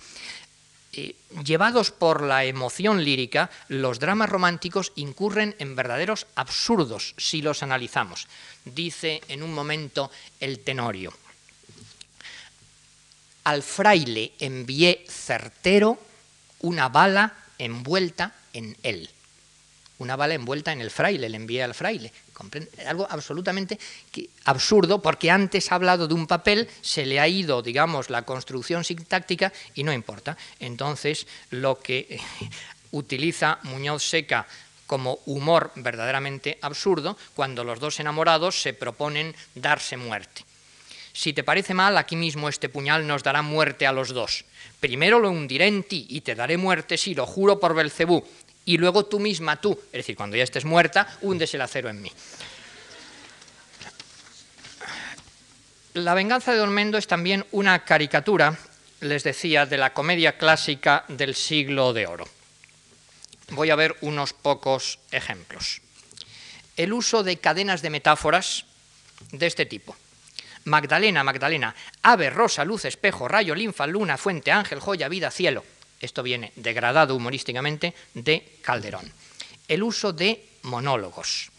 [0.93, 7.63] Eh, llevados por la emoción lírica, los dramas románticos incurren en verdaderos absurdos si los
[7.63, 8.27] analizamos.
[8.65, 11.13] Dice en un momento el Tenorio,
[13.43, 15.99] al fraile envié certero
[16.61, 19.09] una bala envuelta en él
[19.99, 22.11] una bala envuelta en el fraile, le envía al fraile.
[22.85, 23.79] Algo absolutamente
[24.45, 28.83] absurdo, porque antes ha hablado de un papel, se le ha ido, digamos, la construcción
[28.83, 30.37] sintáctica y no importa.
[30.59, 32.19] Entonces, lo que eh,
[32.91, 34.45] utiliza Muñoz Seca
[34.85, 40.45] como humor verdaderamente absurdo, cuando los dos enamorados se proponen darse muerte.
[41.17, 44.45] Si te parece mal, aquí mismo este puñal nos dará muerte a los dos.
[44.79, 48.23] Primero lo hundiré en ti y te daré muerte, si lo juro por Belcebú,
[48.67, 52.01] y luego tú misma, tú, es decir, cuando ya estés muerta, hundes el acero en
[52.01, 52.11] mí.
[55.93, 58.57] La venganza de Don Mendo es también una caricatura,
[58.99, 62.27] les decía, de la comedia clásica del siglo de oro.
[63.51, 65.81] Voy a ver unos pocos ejemplos.
[66.75, 68.65] El uso de cadenas de metáforas
[69.31, 69.95] de este tipo.
[70.65, 75.63] Magdalena, Magdalena, ave, rosa, luz, espejo, rayo, linfa, luna, fuente, ángel, joya, vida, cielo.
[75.99, 79.11] Esto viene degradado humorísticamente de Calderón.
[79.67, 81.49] El uso de monólogos,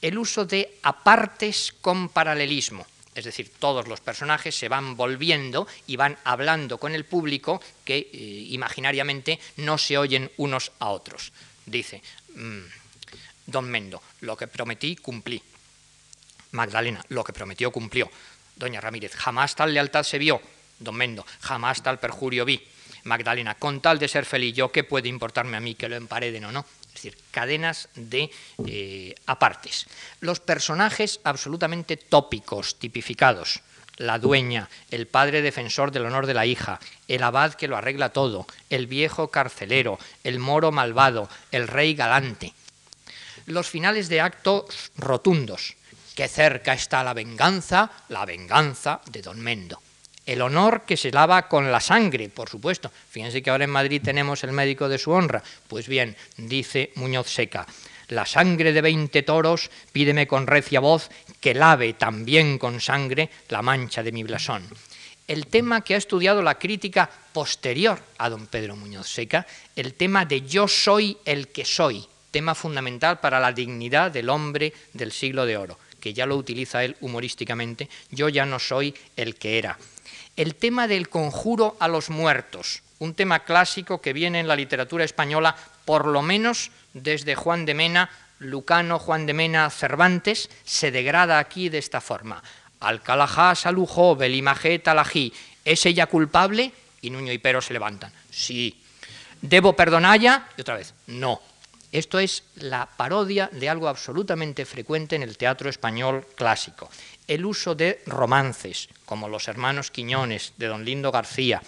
[0.00, 5.96] el uso de apartes con paralelismo, es decir, todos los personajes se van volviendo y
[5.96, 8.18] van hablando con el público que eh,
[8.48, 11.32] imaginariamente no se oyen unos a otros.
[11.66, 12.02] Dice,
[12.34, 12.60] mm,
[13.46, 15.42] don Mendo, lo que prometí, cumplí.
[16.52, 18.10] Magdalena, lo que prometió, cumplió.
[18.56, 20.40] Doña Ramírez, jamás tal lealtad se vio.
[20.78, 22.62] Don Mendo, jamás tal perjurio vi.
[23.04, 26.44] Magdalena, con tal de ser feliz yo, ¿qué puede importarme a mí que lo empareden
[26.44, 26.64] o no?
[26.88, 28.30] Es decir, cadenas de
[28.66, 29.86] eh, apartes.
[30.20, 33.60] Los personajes absolutamente tópicos, tipificados.
[33.96, 38.08] La dueña, el padre defensor del honor de la hija, el abad que lo arregla
[38.10, 42.54] todo, el viejo carcelero, el moro malvado, el rey galante.
[43.46, 45.76] Los finales de actos rotundos,
[46.14, 49.81] que cerca está la venganza, la venganza de don Mendo
[50.26, 52.90] el honor que se lava con la sangre, por supuesto.
[53.10, 55.42] Fíjense que ahora en Madrid tenemos el médico de su honra.
[55.68, 57.66] Pues bien, dice Muñoz Seca,
[58.08, 61.10] la sangre de veinte toros, pídeme con recia voz
[61.40, 64.66] que lave también con sangre la mancha de mi blasón.
[65.26, 70.24] El tema que ha estudiado la crítica posterior a don Pedro Muñoz Seca, el tema
[70.24, 75.46] de yo soy el que soy, tema fundamental para la dignidad del hombre del siglo
[75.46, 79.78] de oro, que ya lo utiliza él humorísticamente, yo ya no soy el que era
[80.36, 85.04] el tema del conjuro a los muertos, un tema clásico que viene en la literatura
[85.04, 91.38] española por lo menos desde Juan de Mena, Lucano, Juan de Mena, Cervantes, se degrada
[91.38, 92.42] aquí de esta forma.
[92.80, 95.32] Alcalajá salujó, Belimajé talají,
[95.64, 96.72] ¿es ella culpable?
[97.00, 98.12] Y Nuño y Pero se levantan.
[98.30, 98.80] Sí.
[99.40, 100.48] ¿Debo perdonarla?
[100.56, 101.40] Y otra vez, no.
[101.90, 106.88] Esto es la parodia de algo absolutamente frecuente en el teatro español clásico
[107.34, 111.62] el uso de romances, como Los Hermanos Quiñones, de don Lindo García,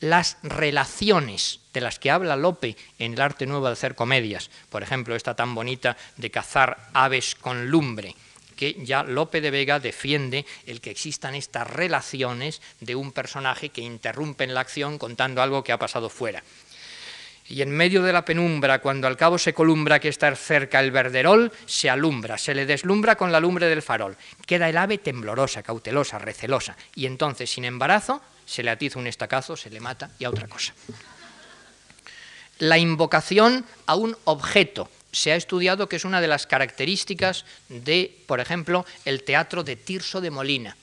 [0.00, 4.82] las relaciones de las que habla Lope en el arte nuevo de hacer comedias, por
[4.82, 8.16] ejemplo, esta tan bonita de cazar aves con lumbre,
[8.56, 13.82] que ya Lope de Vega defiende el que existan estas relaciones de un personaje que
[13.82, 16.42] interrumpe la acción contando algo que ha pasado fuera
[17.48, 20.90] y en medio de la penumbra, cuando al cabo se columbra que está cerca el
[20.90, 24.16] verderol, se alumbra, se le deslumbra con la lumbre del farol.
[24.46, 29.56] Queda el ave temblorosa, cautelosa, recelosa, y entonces, sin embarazo, se le atiza un estacazo,
[29.56, 30.74] se le mata y a otra cosa.
[32.58, 34.88] La invocación a un objeto.
[35.12, 39.76] Se ha estudiado que es una de las características de, por ejemplo, el teatro de
[39.76, 40.76] Tirso de Molina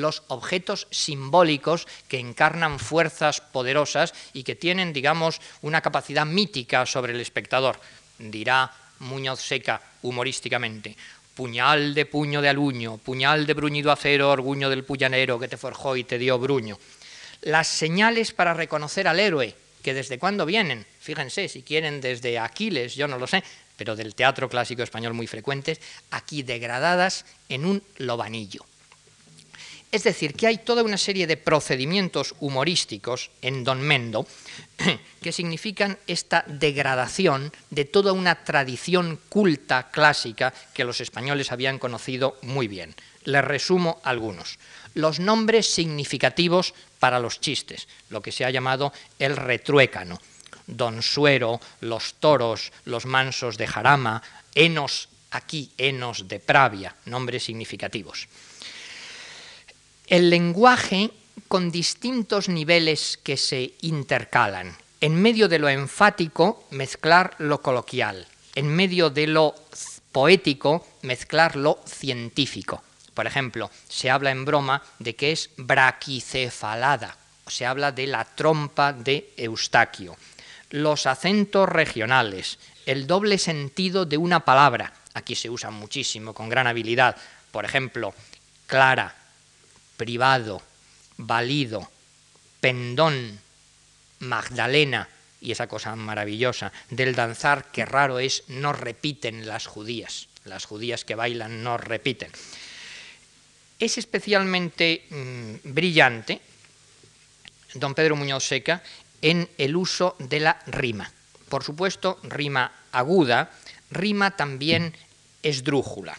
[0.00, 7.12] los objetos simbólicos que encarnan fuerzas poderosas y que tienen, digamos, una capacidad mítica sobre
[7.12, 7.78] el espectador.
[8.18, 10.96] Dirá Muñoz Seca humorísticamente,
[11.34, 15.96] puñal de puño de aluño, puñal de bruñido acero, orguño del puyanero que te forjó
[15.96, 16.78] y te dio bruño.
[17.42, 22.96] Las señales para reconocer al héroe, que desde cuándo vienen, fíjense, si quieren desde Aquiles,
[22.96, 23.44] yo no lo sé,
[23.76, 25.80] pero del teatro clásico español muy frecuentes,
[26.10, 28.66] aquí degradadas en un lobanillo.
[29.90, 34.26] Es decir, que hay toda una serie de procedimientos humorísticos en Don Mendo
[35.22, 42.36] que significan esta degradación de toda una tradición culta clásica que los españoles habían conocido
[42.42, 42.94] muy bien.
[43.24, 44.58] Les resumo algunos.
[44.92, 50.20] Los nombres significativos para los chistes, lo que se ha llamado el retruécano.
[50.66, 54.22] Don Suero, los toros, los mansos de Jarama,
[54.54, 58.28] Enos, aquí Enos de Pravia, nombres significativos
[60.08, 61.10] el lenguaje
[61.48, 64.76] con distintos niveles que se intercalan.
[65.00, 68.26] En medio de lo enfático, mezclar lo coloquial.
[68.54, 69.54] En medio de lo
[70.10, 72.82] poético, mezclar lo científico.
[73.12, 78.92] Por ejemplo, se habla en broma de que es braquicefalada, se habla de la trompa
[78.92, 80.16] de Eustaquio.
[80.70, 86.66] Los acentos regionales, el doble sentido de una palabra, aquí se usa muchísimo, con gran
[86.66, 87.16] habilidad.
[87.50, 88.14] Por ejemplo,
[88.66, 89.17] clara,
[89.98, 90.62] privado,
[91.18, 91.90] valido,
[92.60, 93.38] pendón,
[94.20, 95.08] Magdalena,
[95.40, 101.04] y esa cosa maravillosa del danzar que raro es, no repiten las judías, las judías
[101.04, 102.30] que bailan no repiten.
[103.78, 106.40] Es especialmente mm, brillante
[107.74, 108.82] don Pedro Muñoz Seca
[109.22, 111.12] en el uso de la rima.
[111.48, 113.52] Por supuesto, rima aguda,
[113.90, 114.94] rima también
[115.42, 116.18] esdrújula.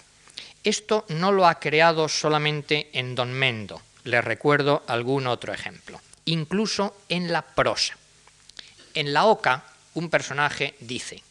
[0.63, 6.95] Esto no lo ha creado solamente en Don Mendo, le recuerdo algún otro ejemplo, incluso
[7.07, 7.97] en la prosa.
[8.93, 11.23] En la oca, un personaje dice,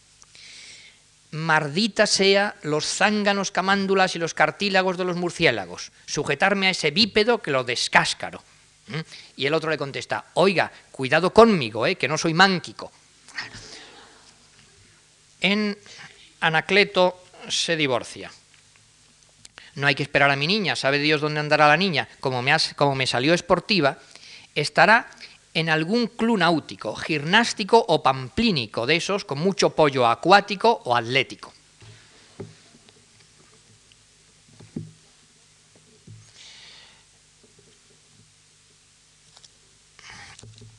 [1.30, 7.42] Mardita sea los zánganos camándulas y los cartílagos de los murciélagos, sujetarme a ese bípedo
[7.42, 8.42] que lo descáscaro.
[8.86, 9.00] ¿Mm?
[9.36, 11.96] Y el otro le contesta, oiga, cuidado conmigo, ¿eh?
[11.96, 12.90] que no soy mánquico.
[15.42, 15.76] En
[16.40, 18.32] Anacleto se divorcia
[19.78, 22.54] no hay que esperar a mi niña, sabe Dios dónde andará la niña, como me,
[22.74, 23.98] como me salió esportiva,
[24.54, 25.08] estará
[25.54, 31.54] en algún club náutico, gimnástico o pamplínico, de esos con mucho pollo acuático o atlético.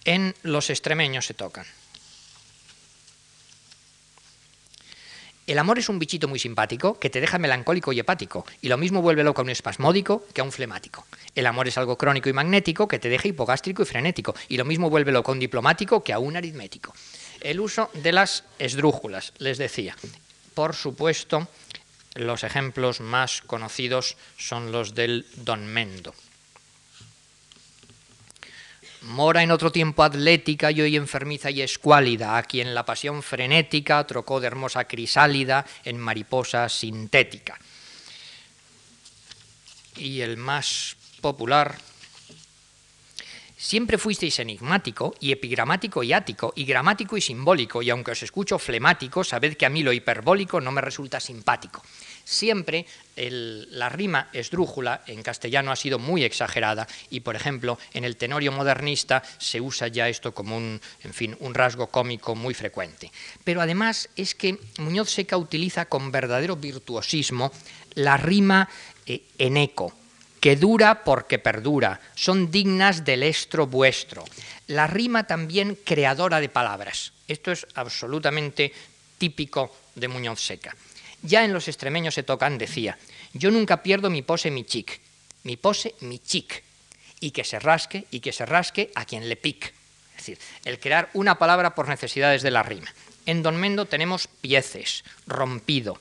[0.03, 1.65] En los extremeños se tocan.
[5.49, 8.77] El amor es un bichito muy simpático que te deja melancólico y hepático, y lo
[8.77, 11.07] mismo vuelve loco a un espasmódico que a un flemático.
[11.33, 14.65] El amor es algo crónico y magnético que te deja hipogástrico y frenético, y lo
[14.65, 16.93] mismo vuelve loco a un diplomático que a un aritmético.
[17.41, 19.95] El uso de las esdrújulas, les decía.
[20.53, 21.47] Por supuesto,
[22.13, 26.13] los ejemplos más conocidos son los del Don Mendo.
[29.01, 34.05] Mora en otro tiempo atlética y hoy enfermiza y escuálida, a quien la pasión frenética
[34.05, 37.57] trocó de hermosa crisálida en mariposa sintética.
[39.95, 41.77] Y el más popular,
[43.59, 48.57] Siempre fuisteis enigmático y epigramático y ático, y gramático y simbólico, y aunque os escucho
[48.57, 51.83] flemático, sabed que a mí lo hiperbólico no me resulta simpático.
[52.29, 52.85] Siempre
[53.15, 58.51] la rima esdrújula en castellano ha sido muy exagerada y, por ejemplo, en el tenorio
[58.51, 63.11] modernista se usa ya esto como un, en fin, un rasgo cómico muy frecuente.
[63.43, 67.51] Pero además es que Muñoz Seca utiliza con verdadero virtuosismo
[67.95, 68.69] la rima
[69.07, 69.91] eh, en eco,
[70.39, 74.23] que dura porque perdura, son dignas del estro vuestro.
[74.67, 77.11] La rima también creadora de palabras.
[77.27, 78.71] Esto es absolutamente
[79.17, 80.75] típico de Muñoz Seca.
[81.21, 82.97] Ya en los extremeños se tocan, decía,
[83.33, 85.01] yo nunca pierdo mi pose, mi chic,
[85.43, 86.63] mi pose, mi chic,
[87.19, 89.73] y que se rasque, y que se rasque a quien le pique.
[90.11, 92.87] Es decir, el crear una palabra por necesidades de la rima.
[93.25, 95.99] En Don Mendo tenemos pieces, rompido.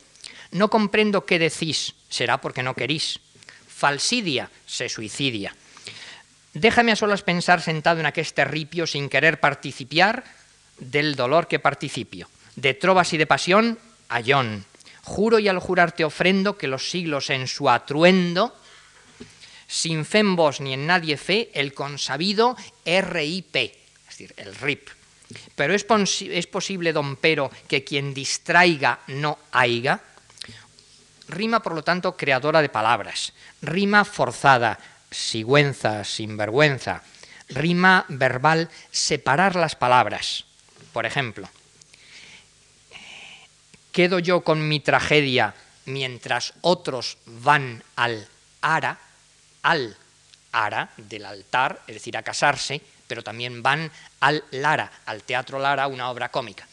[0.51, 3.21] No comprendo qué decís, será porque no querís
[3.69, 5.55] falsidia, se suicidia.
[6.53, 10.25] Déjame a solas pensar sentado en aqueste ripio sin querer participiar
[10.79, 12.29] del dolor que participio.
[12.57, 13.79] De trovas y de pasión,
[14.09, 14.65] ayón.
[15.09, 18.55] Juro y al jurar te ofrendo que los siglos en su atruendo,
[19.67, 23.73] sin fe en vos ni en nadie fe, el consabido RIP, es
[24.07, 24.87] decir, el RIP.
[25.57, 25.87] Pero es,
[26.23, 29.99] es posible, don Pero, que quien distraiga no haiga.
[31.29, 33.33] Rima, por lo tanto, creadora de palabras.
[33.63, 34.79] Rima forzada,
[35.11, 37.03] sigüenza, sinvergüenza.
[37.49, 40.45] Rima verbal, separar las palabras.
[40.93, 41.49] Por ejemplo,
[43.93, 45.55] quedo yo con mi tragedia
[45.87, 48.29] mientras otros van al
[48.61, 48.99] ara,
[49.63, 49.97] al
[50.53, 53.91] ara del altar, es decir, a casarse, pero también van
[54.21, 56.69] al Lara, al Teatro Lara, una obra cómica.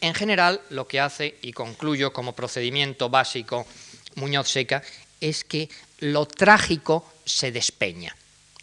[0.00, 3.66] En general, lo que hace, y concluyo como procedimiento básico
[4.14, 4.82] Muñoz Seca,
[5.20, 8.16] es que lo trágico se despeña.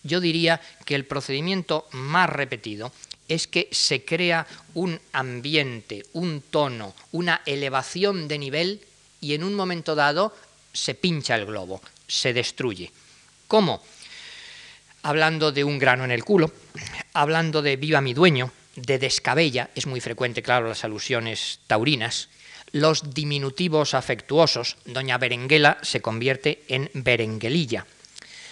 [0.03, 2.91] Yo diría que el procedimiento más repetido
[3.27, 8.81] es que se crea un ambiente, un tono, una elevación de nivel
[9.21, 10.33] y en un momento dado
[10.73, 12.91] se pincha el globo, se destruye.
[13.47, 13.83] ¿Cómo?
[15.03, 16.51] Hablando de un grano en el culo,
[17.13, 22.29] hablando de viva mi dueño, de descabella, es muy frecuente, claro, las alusiones taurinas,
[22.71, 27.87] los diminutivos afectuosos, doña Berenguela se convierte en Berenguelilla,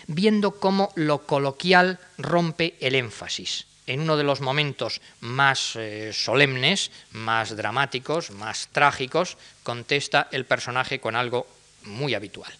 [0.08, 3.68] viendo cómo lo coloquial rompe el énfasis.
[3.88, 11.00] En uno de los momentos más eh, solemnes, más dramáticos, más trágicos, contesta el personaje
[11.00, 11.48] con algo
[11.84, 12.52] muy habitual.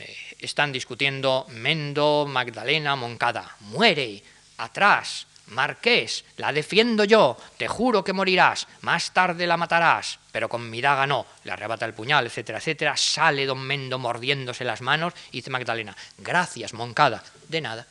[0.00, 3.56] Eh, están discutiendo Mendo, Magdalena, Moncada.
[3.60, 4.22] Muere,
[4.58, 10.70] atrás, Marqués, la defiendo yo, te juro que morirás, más tarde la matarás, pero con
[10.70, 15.12] mi daga no, le arrebata el puñal, etcétera, etcétera, sale don Mendo mordiéndose las manos
[15.32, 17.86] y dice Magdalena, gracias, Moncada, de nada.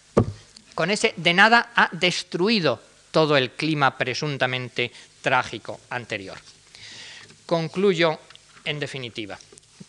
[0.80, 2.80] Con ese de nada ha destruido
[3.12, 6.40] todo el clima presuntamente trágico anterior.
[7.46, 8.18] Concluyo
[8.64, 9.38] en definitiva.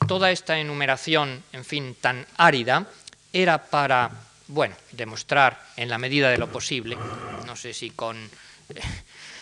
[0.08, 2.90] Toda esta enumeración, en fin, tan árida,
[3.32, 4.10] era para
[4.48, 6.98] bueno, demostrar en la medida de lo posible,
[7.46, 8.80] no sé si con eh,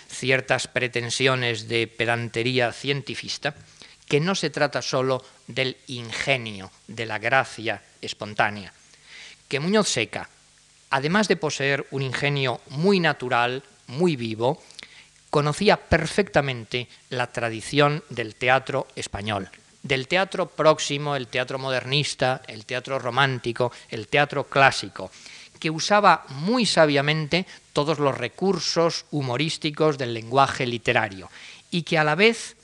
[0.07, 3.55] ciertas pretensiones de pedantería cientifista,
[4.07, 8.71] que no se trata solo del ingenio, de la gracia espontánea,
[9.49, 10.29] que Muñoz Seca,
[10.91, 14.63] además de poseer un ingenio muy natural, muy vivo,
[15.31, 19.49] conocía perfectamente la tradición del teatro español,
[19.83, 25.11] del teatro próximo, el teatro modernista, el teatro romántico, el teatro clásico,
[25.59, 31.31] que usaba muy sabiamente todos los recursos humorísticos del lenguaje literario
[31.71, 32.57] y que a la vez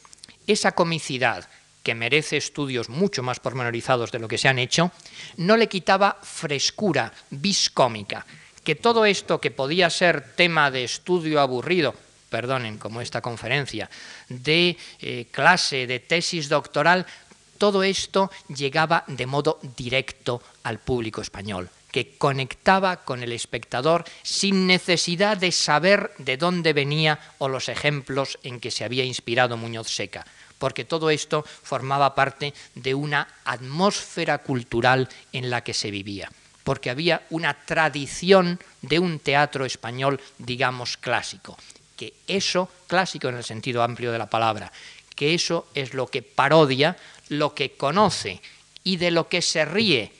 [0.46, 1.48] esa comicidad
[1.84, 4.90] que merece estudios mucho más pormenorizados de lo que se han hecho,
[5.36, 8.26] no le quitaba frescura viscómica,
[8.64, 11.94] que todo esto que podía ser tema de estudio aburrido,
[12.30, 13.88] perdonen, como esta conferencia,
[14.28, 17.06] de eh, clase, de tesis doctoral,
[17.58, 24.66] todo esto llegaba de modo directo al público español, que conectaba con el espectador sin
[24.66, 29.88] necesidad de saber de dónde venía o los ejemplos en que se había inspirado Muñoz
[29.88, 30.26] Seca,
[30.64, 36.32] porque todo esto formaba parte de una atmósfera cultural en la que se vivía
[36.62, 41.58] porque había una tradición de un teatro español, digamos, clásico.
[41.94, 44.72] Que eso, clásico en el sentido amplio de la palabra,
[45.14, 46.96] que eso es lo que parodia,
[47.28, 48.40] lo que conoce
[48.84, 50.10] y de lo que se ríe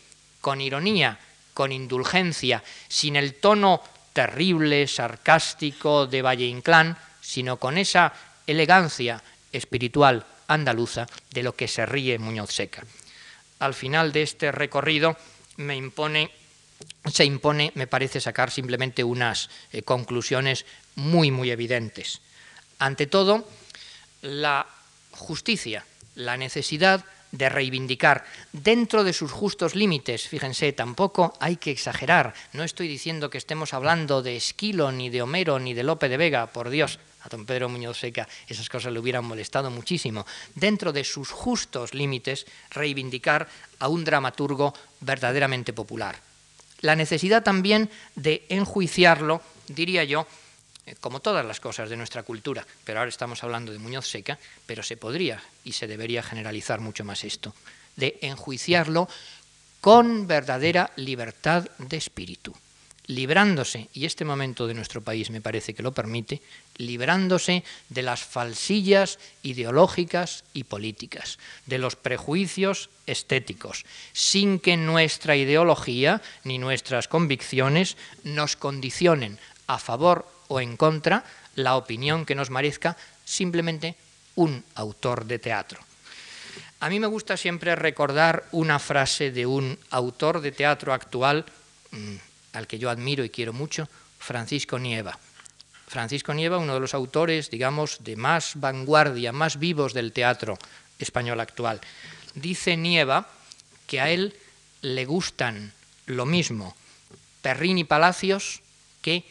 [0.42, 1.18] con ironía
[1.54, 3.80] con indulgencia, sin el tono
[4.12, 8.12] terrible, sarcástico de Valle Inclán, sino con esa
[8.46, 12.84] elegancia espiritual andaluza de lo que se ríe Muñoz Seca.
[13.58, 15.16] Al final de este recorrido
[15.56, 16.30] me impone,
[17.12, 20.66] se impone, me parece, sacar simplemente unas eh, conclusiones
[20.96, 22.20] muy, muy evidentes.
[22.78, 23.48] Ante todo,
[24.22, 24.66] la
[25.12, 25.84] justicia,
[26.14, 27.04] la necesidad
[27.34, 30.28] de reivindicar dentro de sus justos límites.
[30.28, 32.34] Fíjense, tampoco hay que exagerar.
[32.52, 36.16] No estoy diciendo que estemos hablando de Esquilo, ni de Homero, ni de Lope de
[36.16, 37.00] Vega, por Dios.
[37.24, 40.26] A don Pedro Muñoz Seca esas cosas le hubieran molestado muchísimo.
[40.54, 43.48] Dentro de sus justos límites, reivindicar
[43.80, 46.20] a un dramaturgo verdaderamente popular.
[46.84, 50.26] La necesidad también de enjuiciarlo, diría yo,
[50.86, 54.38] eh, como todas las cosas de nuestra cultura, pero ahora estamos hablando de Muñoz Seca,
[54.66, 57.54] pero se podría y se debería generalizar mucho más esto,
[57.96, 59.08] de enjuiciarlo
[59.80, 62.54] con verdadera libertad de espíritu,
[63.06, 66.40] librándose, y este momento de nuestro país me parece que lo permite,
[66.76, 76.22] librándose de las falsillas ideológicas y políticas, de los prejuicios estéticos, sin que nuestra ideología
[76.44, 81.24] ni nuestras convicciones nos condicionen a favor o en contra
[81.54, 83.96] la opinión que nos merezca simplemente
[84.36, 85.80] un autor de teatro.
[86.80, 91.46] A mí me gusta siempre recordar una frase de un autor de teatro actual,
[91.92, 92.16] mm,
[92.54, 95.18] al que yo admiro y quiero mucho, Francisco Nieva.
[95.86, 100.58] Francisco Nieva, uno de los autores, digamos, de más vanguardia, más vivos del teatro
[100.98, 101.80] español actual.
[102.34, 103.28] Dice Nieva
[103.86, 104.34] que a él
[104.80, 105.72] le gustan
[106.06, 106.74] lo mismo
[107.42, 108.62] Perrín y Palacios
[109.02, 109.24] que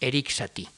[0.00, 0.68] Eric Satie.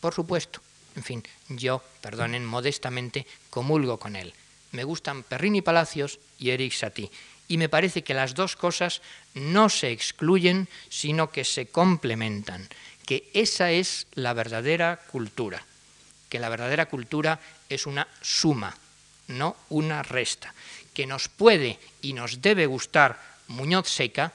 [0.00, 0.60] Por supuesto,
[0.96, 4.32] en fin, yo, perdonen modestamente, comulgo con él.
[4.72, 7.10] Me gustan Perrini Palacios y Eric Satie.
[7.50, 9.02] Y me parece que las dos cosas
[9.34, 12.68] no se excluyen, sino que se complementan.
[13.04, 15.60] Que esa es la verdadera cultura.
[16.28, 18.78] Que la verdadera cultura es una suma,
[19.26, 20.54] no una resta.
[20.94, 24.32] Que nos puede y nos debe gustar Muñoz Seca,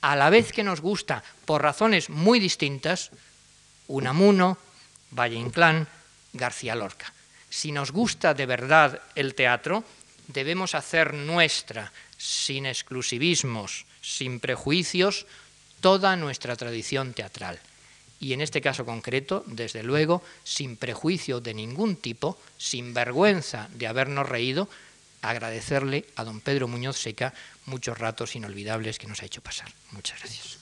[0.00, 3.10] a la vez que nos gusta, por razones muy distintas,
[3.88, 4.56] Unamuno,
[5.10, 5.86] Valle Inclán,
[6.32, 7.12] García Lorca.
[7.50, 9.84] Si nos gusta de verdad el teatro,
[10.28, 11.92] debemos hacer nuestra,
[12.24, 15.26] sin exclusivismos, sin prejuicios,
[15.82, 17.60] toda nuestra tradición teatral.
[18.18, 23.88] Y en este caso concreto, desde luego, sin prejuicio de ningún tipo, sin vergüenza de
[23.88, 24.70] habernos reído,
[25.20, 27.34] agradecerle a don Pedro Muñoz Seca
[27.66, 29.68] muchos ratos inolvidables que nos ha hecho pasar.
[29.92, 30.58] Muchas gracias.